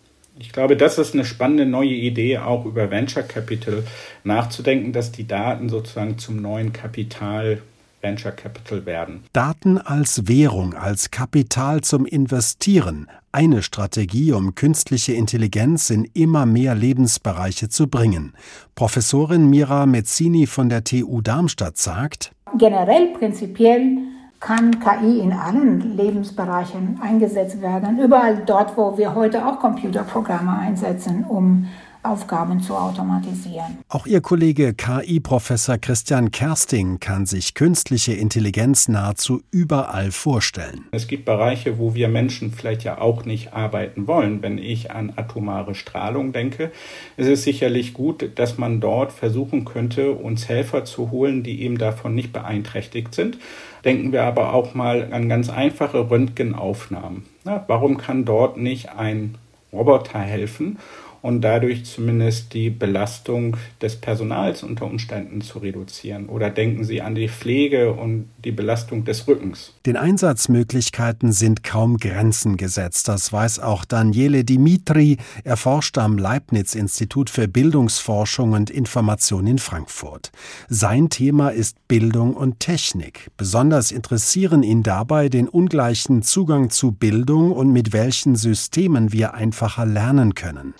Ich 0.40 0.52
glaube, 0.52 0.74
das 0.74 0.96
ist 0.96 1.12
eine 1.12 1.26
spannende 1.26 1.66
neue 1.66 1.90
Idee, 1.90 2.38
auch 2.38 2.64
über 2.64 2.90
Venture 2.90 3.22
Capital 3.22 3.84
nachzudenken, 4.24 4.92
dass 4.94 5.12
die 5.12 5.26
Daten 5.26 5.68
sozusagen 5.68 6.16
zum 6.16 6.40
neuen 6.40 6.72
Kapital 6.72 7.60
Venture 8.00 8.32
Capital 8.32 8.86
werden. 8.86 9.24
Daten 9.34 9.76
als 9.76 10.26
Währung, 10.26 10.72
als 10.72 11.10
Kapital 11.10 11.82
zum 11.82 12.06
Investieren, 12.06 13.08
eine 13.32 13.62
Strategie, 13.62 14.32
um 14.32 14.54
künstliche 14.54 15.12
Intelligenz 15.12 15.90
in 15.90 16.08
immer 16.14 16.46
mehr 16.46 16.74
Lebensbereiche 16.74 17.68
zu 17.68 17.88
bringen. 17.88 18.32
Professorin 18.74 19.50
Mira 19.50 19.84
Mezzini 19.84 20.46
von 20.46 20.70
der 20.70 20.84
TU 20.84 21.20
Darmstadt 21.20 21.76
sagt, 21.76 22.32
Generell 22.56 23.08
prinzipiell 23.18 23.98
kann 24.40 24.80
KI 24.80 25.20
in 25.20 25.32
allen 25.34 25.96
Lebensbereichen 25.96 26.98
eingesetzt 27.02 27.60
werden. 27.60 27.98
Überall 27.98 28.42
dort, 28.46 28.76
wo 28.76 28.96
wir 28.96 29.14
heute 29.14 29.46
auch 29.46 29.60
Computerprogramme 29.60 30.58
einsetzen, 30.58 31.24
um 31.28 31.68
Aufgaben 32.02 32.60
zu 32.60 32.74
automatisieren. 32.74 33.78
Auch 33.88 34.06
Ihr 34.06 34.22
Kollege 34.22 34.72
KI-Professor 34.72 35.76
Christian 35.76 36.30
Kersting 36.30 36.98
kann 36.98 37.26
sich 37.26 37.54
künstliche 37.54 38.14
Intelligenz 38.14 38.88
nahezu 38.88 39.42
überall 39.50 40.10
vorstellen. 40.10 40.86
Es 40.92 41.08
gibt 41.08 41.26
Bereiche, 41.26 41.78
wo 41.78 41.94
wir 41.94 42.08
Menschen 42.08 42.52
vielleicht 42.52 42.84
ja 42.84 42.98
auch 42.98 43.26
nicht 43.26 43.52
arbeiten 43.52 44.06
wollen. 44.06 44.42
Wenn 44.42 44.56
ich 44.56 44.90
an 44.90 45.12
atomare 45.16 45.74
Strahlung 45.74 46.32
denke, 46.32 46.72
ist 47.18 47.28
es 47.28 47.44
sicherlich 47.44 47.92
gut, 47.92 48.30
dass 48.36 48.56
man 48.56 48.80
dort 48.80 49.12
versuchen 49.12 49.66
könnte, 49.66 50.12
uns 50.12 50.48
Helfer 50.48 50.86
zu 50.86 51.10
holen, 51.10 51.42
die 51.42 51.62
eben 51.62 51.76
davon 51.76 52.14
nicht 52.14 52.32
beeinträchtigt 52.32 53.14
sind. 53.14 53.38
Denken 53.84 54.12
wir 54.12 54.24
aber 54.24 54.54
auch 54.54 54.74
mal 54.74 55.12
an 55.12 55.28
ganz 55.28 55.50
einfache 55.50 56.10
Röntgenaufnahmen. 56.10 57.24
Na, 57.44 57.64
warum 57.66 57.98
kann 57.98 58.24
dort 58.24 58.56
nicht 58.56 58.90
ein 58.90 59.36
Roboter 59.72 60.18
helfen? 60.18 60.78
Und 61.22 61.42
dadurch 61.42 61.84
zumindest 61.84 62.54
die 62.54 62.70
Belastung 62.70 63.56
des 63.80 63.96
Personals 63.96 64.62
unter 64.62 64.86
Umständen 64.86 65.40
zu 65.40 65.58
reduzieren? 65.58 66.26
Oder 66.26 66.50
denken 66.50 66.84
Sie 66.84 67.02
an 67.02 67.14
die 67.14 67.28
Pflege 67.28 67.92
und 67.92 68.28
die 68.44 68.52
Belastung 68.52 69.04
des 69.04 69.26
Rückens? 69.28 69.74
Den 69.86 69.96
Einsatzmöglichkeiten 69.96 71.32
sind 71.32 71.62
kaum 71.62 71.98
Grenzen 71.98 72.56
gesetzt. 72.56 73.08
Das 73.08 73.32
weiß 73.32 73.60
auch 73.60 73.84
Daniele 73.84 74.44
Dimitri. 74.44 75.18
Er 75.44 75.56
forscht 75.56 75.98
am 75.98 76.18
Leibniz-Institut 76.18 77.30
für 77.30 77.48
Bildungsforschung 77.48 78.52
und 78.52 78.70
Information 78.70 79.46
in 79.46 79.58
Frankfurt. 79.58 80.32
Sein 80.68 81.10
Thema 81.10 81.50
ist 81.50 81.76
Bildung 81.88 82.34
und 82.34 82.60
Technik. 82.60 83.30
Besonders 83.36 83.92
interessieren 83.92 84.62
ihn 84.62 84.82
dabei 84.82 85.28
den 85.28 85.48
ungleichen 85.48 86.22
Zugang 86.22 86.70
zu 86.70 86.92
Bildung 86.92 87.52
und 87.52 87.72
mit 87.72 87.92
welchen 87.92 88.36
Systemen 88.36 89.12
wir 89.12 89.34
einfacher 89.34 89.86
lernen 89.86 90.34
können. 90.34 90.74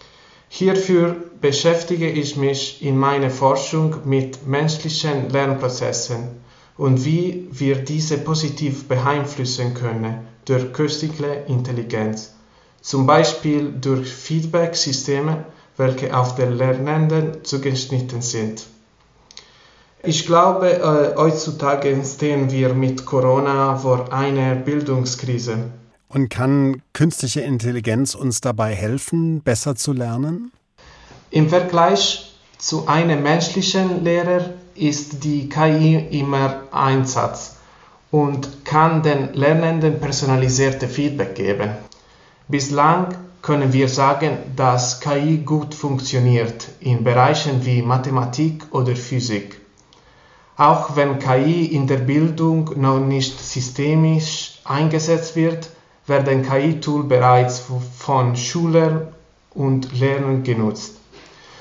Hierfür 0.52 1.14
beschäftige 1.40 2.10
ich 2.10 2.36
mich 2.36 2.82
in 2.82 2.98
meiner 2.98 3.30
Forschung 3.30 3.98
mit 4.04 4.48
menschlichen 4.48 5.30
Lernprozessen 5.30 6.24
und 6.76 7.04
wie 7.04 7.46
wir 7.52 7.76
diese 7.76 8.18
positiv 8.18 8.88
beeinflussen 8.88 9.74
können 9.74 10.26
durch 10.46 10.72
künstliche 10.72 11.44
Intelligenz, 11.46 12.34
zum 12.82 13.06
Beispiel 13.06 13.72
durch 13.80 14.12
Feedback-Systeme, 14.12 15.44
welche 15.76 16.14
auf 16.16 16.34
den 16.34 16.58
Lernenden 16.58 17.44
zugeschnitten 17.44 18.20
sind. 18.20 18.66
Ich 20.02 20.26
glaube, 20.26 20.72
äh, 20.72 21.16
heutzutage 21.16 21.96
stehen 22.04 22.50
wir 22.50 22.74
mit 22.74 23.06
Corona 23.06 23.76
vor 23.76 24.12
einer 24.12 24.56
Bildungskrise. 24.56 25.70
Und 26.12 26.28
kann 26.28 26.82
künstliche 26.92 27.40
Intelligenz 27.40 28.16
uns 28.16 28.40
dabei 28.40 28.74
helfen, 28.74 29.42
besser 29.42 29.76
zu 29.76 29.92
lernen? 29.92 30.50
Im 31.30 31.48
Vergleich 31.48 32.34
zu 32.58 32.88
einem 32.88 33.22
menschlichen 33.22 34.02
Lehrer 34.02 34.50
ist 34.74 35.22
die 35.22 35.48
KI 35.48 36.08
immer 36.10 36.64
Einsatz 36.72 37.58
und 38.10 38.64
kann 38.64 39.04
den 39.04 39.34
Lernenden 39.34 40.00
personalisierte 40.00 40.88
Feedback 40.88 41.36
geben. 41.36 41.70
Bislang 42.48 43.14
können 43.40 43.72
wir 43.72 43.88
sagen, 43.88 44.38
dass 44.56 45.00
KI 45.00 45.38
gut 45.38 45.76
funktioniert 45.76 46.66
in 46.80 47.04
Bereichen 47.04 47.64
wie 47.64 47.82
Mathematik 47.82 48.64
oder 48.72 48.96
Physik. 48.96 49.60
Auch 50.56 50.96
wenn 50.96 51.20
KI 51.20 51.66
in 51.66 51.86
der 51.86 51.98
Bildung 51.98 52.72
noch 52.80 52.98
nicht 52.98 53.38
systemisch 53.40 54.60
eingesetzt 54.64 55.36
wird, 55.36 55.70
werden 56.10 56.42
KI-Tools 56.42 57.08
bereits 57.08 57.62
von 57.96 58.36
Schülern 58.36 59.08
und 59.54 59.98
Lehrern 59.98 60.42
genutzt. 60.42 60.96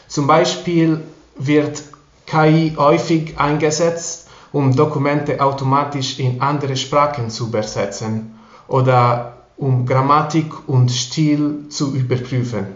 Zum 0.10 0.28
Beispiel 0.28 1.02
wird 1.38 1.84
KI 2.26 2.74
häufig 2.78 3.40
eingesetzt, 3.40 4.28
um 4.52 4.76
Dokumente 4.76 5.40
automatisch 5.40 6.20
in 6.20 6.42
andere 6.42 6.76
Sprachen 6.76 7.30
zu 7.30 7.48
übersetzen 7.48 8.36
oder 8.68 9.38
um 9.58 9.86
Grammatik 9.86 10.68
und 10.68 10.90
Stil 10.90 11.70
zu 11.70 11.94
überprüfen. 11.94 12.68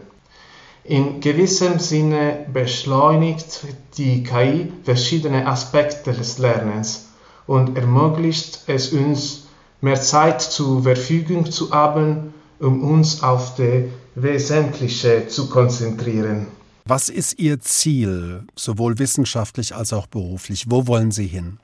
In 0.84 1.22
gewissem 1.22 1.80
Sinne 1.80 2.46
beschleunigt 2.52 3.62
die 3.98 4.24
KI 4.24 4.72
verschiedene 4.84 5.48
Aspekte 5.48 6.12
des 6.12 6.40
Lernens 6.40 7.08
und 7.48 7.78
ermöglicht 7.78 8.64
es 8.68 8.92
uns, 8.92 9.43
mehr 9.84 10.02
Zeit 10.02 10.41
zur 10.41 10.84
Verfügung 10.84 11.52
zu 11.52 11.72
haben, 11.72 12.34
um 12.60 12.84
uns 12.84 13.22
auf 13.22 13.56
das 13.56 13.84
Wesentliche 14.15 15.28
zu 15.28 15.50
konzentrieren. 15.50 16.48
Was 16.86 17.10
ist 17.10 17.39
Ihr 17.39 17.60
Ziel, 17.60 18.46
sowohl 18.56 18.98
wissenschaftlich 18.98 19.76
als 19.76 19.91
auch 19.93 20.08
beruflich? 20.08 20.65
Wo 20.69 20.88
wollen 20.88 21.12
Sie 21.12 21.28
hin? 21.28 21.60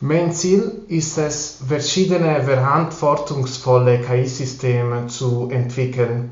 Mein 0.00 0.32
Ziel 0.32 0.82
ist 0.88 1.18
es, 1.18 1.58
verschiedene 1.66 2.42
verantwortungsvolle 2.42 4.00
KI-Systeme 4.00 5.08
zu 5.08 5.48
entwickeln. 5.50 6.30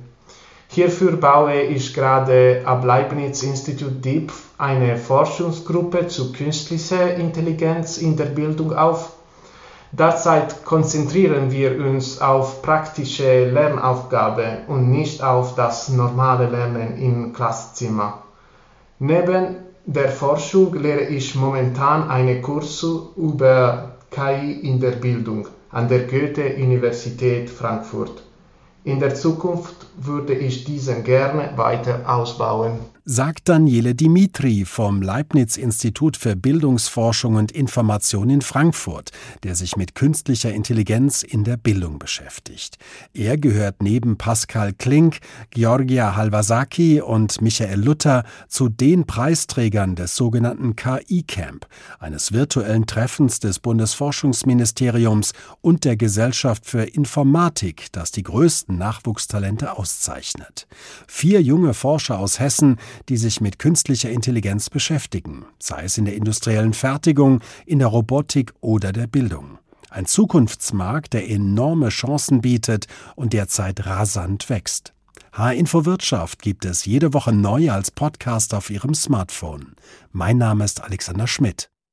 Hierfür 0.68 1.16
baue 1.16 1.62
ich 1.62 1.94
gerade 1.94 2.62
am 2.64 2.85
Leibniz 2.85 3.42
Institut 3.42 4.05
DIP 4.05 4.33
eine 4.59 4.96
Forschungsgruppe 4.96 6.09
zu 6.09 6.33
künstlicher 6.33 7.14
Intelligenz 7.14 7.98
in 7.98 8.16
der 8.16 8.26
Bildung 8.26 8.72
auf. 8.72 9.15
Derzeit 9.98 10.62
konzentrieren 10.66 11.50
wir 11.50 11.78
uns 11.80 12.20
auf 12.20 12.61
praktische 12.61 13.48
Lernaufgaben 13.48 14.66
und 14.68 14.90
nicht 14.90 15.22
auf 15.22 15.54
das 15.54 15.88
normale 15.88 16.50
Lernen 16.50 16.98
im 16.98 17.32
Klasszimmer. 17.32 18.22
Neben 18.98 19.56
der 19.87 20.11
Forschung 20.11 20.74
lehre 20.74 21.04
ich 21.04 21.35
momentan 21.35 22.11
eine 22.11 22.42
Kurse 22.42 23.09
über 23.16 23.92
KI 24.11 24.61
in 24.68 24.80
der 24.80 24.92
Bildung 24.92 25.48
an 25.70 25.88
der 25.88 26.00
Goethe-Universität 26.00 27.48
Frankfurt. 27.48 28.22
In 28.85 29.00
der 29.00 29.14
Zukunft 29.14 29.87
würde 29.96 30.35
ich 30.35 30.64
diesen 30.64 31.04
gerne 31.04 31.52
weiter 31.56 32.02
ausbauen 32.06 32.80
sagt 33.09 33.49
Daniele 33.49 33.95
Dimitri 33.95 34.64
vom 34.64 35.01
Leibniz-Institut 35.01 36.16
für 36.16 36.35
Bildungsforschung 36.35 37.37
und 37.37 37.53
Information 37.53 38.29
in 38.29 38.42
Frankfurt, 38.42 39.12
der 39.45 39.55
sich 39.55 39.77
mit 39.77 39.95
künstlicher 39.95 40.53
Intelligenz 40.53 41.23
in 41.23 41.45
der 41.45 41.57
Bildung 41.57 42.01
beschäftigt. 42.01 42.79
Er 43.14 43.38
gehört 43.38 43.81
neben 43.81 44.19
Pascal 44.19 44.73
Klink, 44.73 45.21
Georgia 45.51 46.16
Halvasaki 46.16 47.01
und 47.01 47.40
Michael 47.40 47.81
Luther 47.81 48.25
zu 48.49 48.69
den 48.69 49.07
Preisträgern 49.07 49.95
des 49.95 50.16
sogenannten 50.16 50.75
KI-Camp, 50.75 51.64
eines 52.01 52.33
virtuellen 52.33 52.87
Treffens 52.88 53.38
des 53.38 53.61
Bundesforschungsministeriums 53.61 55.33
und 55.61 55.85
der 55.85 55.97
Gesellschaft 55.97 56.66
für 56.66 56.83
Informatik, 56.83 57.87
das 57.92 58.11
die 58.11 58.25
größten 58.25 58.77
Nachwuchstalente 58.77 59.79
auszeichnet. 59.79 60.66
Vier 61.07 61.40
junge 61.40 61.73
Forscher 61.73 62.19
aus 62.19 62.40
Hessen 62.40 62.79
die 63.09 63.16
sich 63.16 63.40
mit 63.40 63.59
künstlicher 63.59 64.11
Intelligenz 64.11 64.70
beschäftigen, 64.70 65.46
sei 65.59 65.85
es 65.85 65.98
in 65.98 66.04
der 66.04 66.14
industriellen 66.14 66.72
Fertigung, 66.72 67.40
in 67.66 67.78
der 67.78 67.88
Robotik 67.88 68.52
oder 68.61 68.92
der 68.92 69.06
Bildung. 69.06 69.59
Ein 69.90 70.06
Zukunftsmarkt, 70.06 71.12
der 71.12 71.30
enorme 71.30 71.88
Chancen 71.88 72.40
bietet 72.40 72.87
und 73.14 73.32
derzeit 73.32 73.87
rasant 73.87 74.50
wächst. 74.50 74.92
H-Info 75.32 75.85
Wirtschaft 75.85 76.40
gibt 76.42 76.64
es 76.64 76.87
jede 76.87 77.12
Woche 77.12 77.32
neu 77.32 77.70
als 77.70 77.90
Podcast 77.90 78.54
auf 78.54 78.70
Ihrem 78.70 78.94
Smartphone. 78.94 79.74
Mein 80.12 80.38
Name 80.38 80.64
ist 80.64 80.82
Alexander 80.82 81.26
Schmidt. 81.26 81.70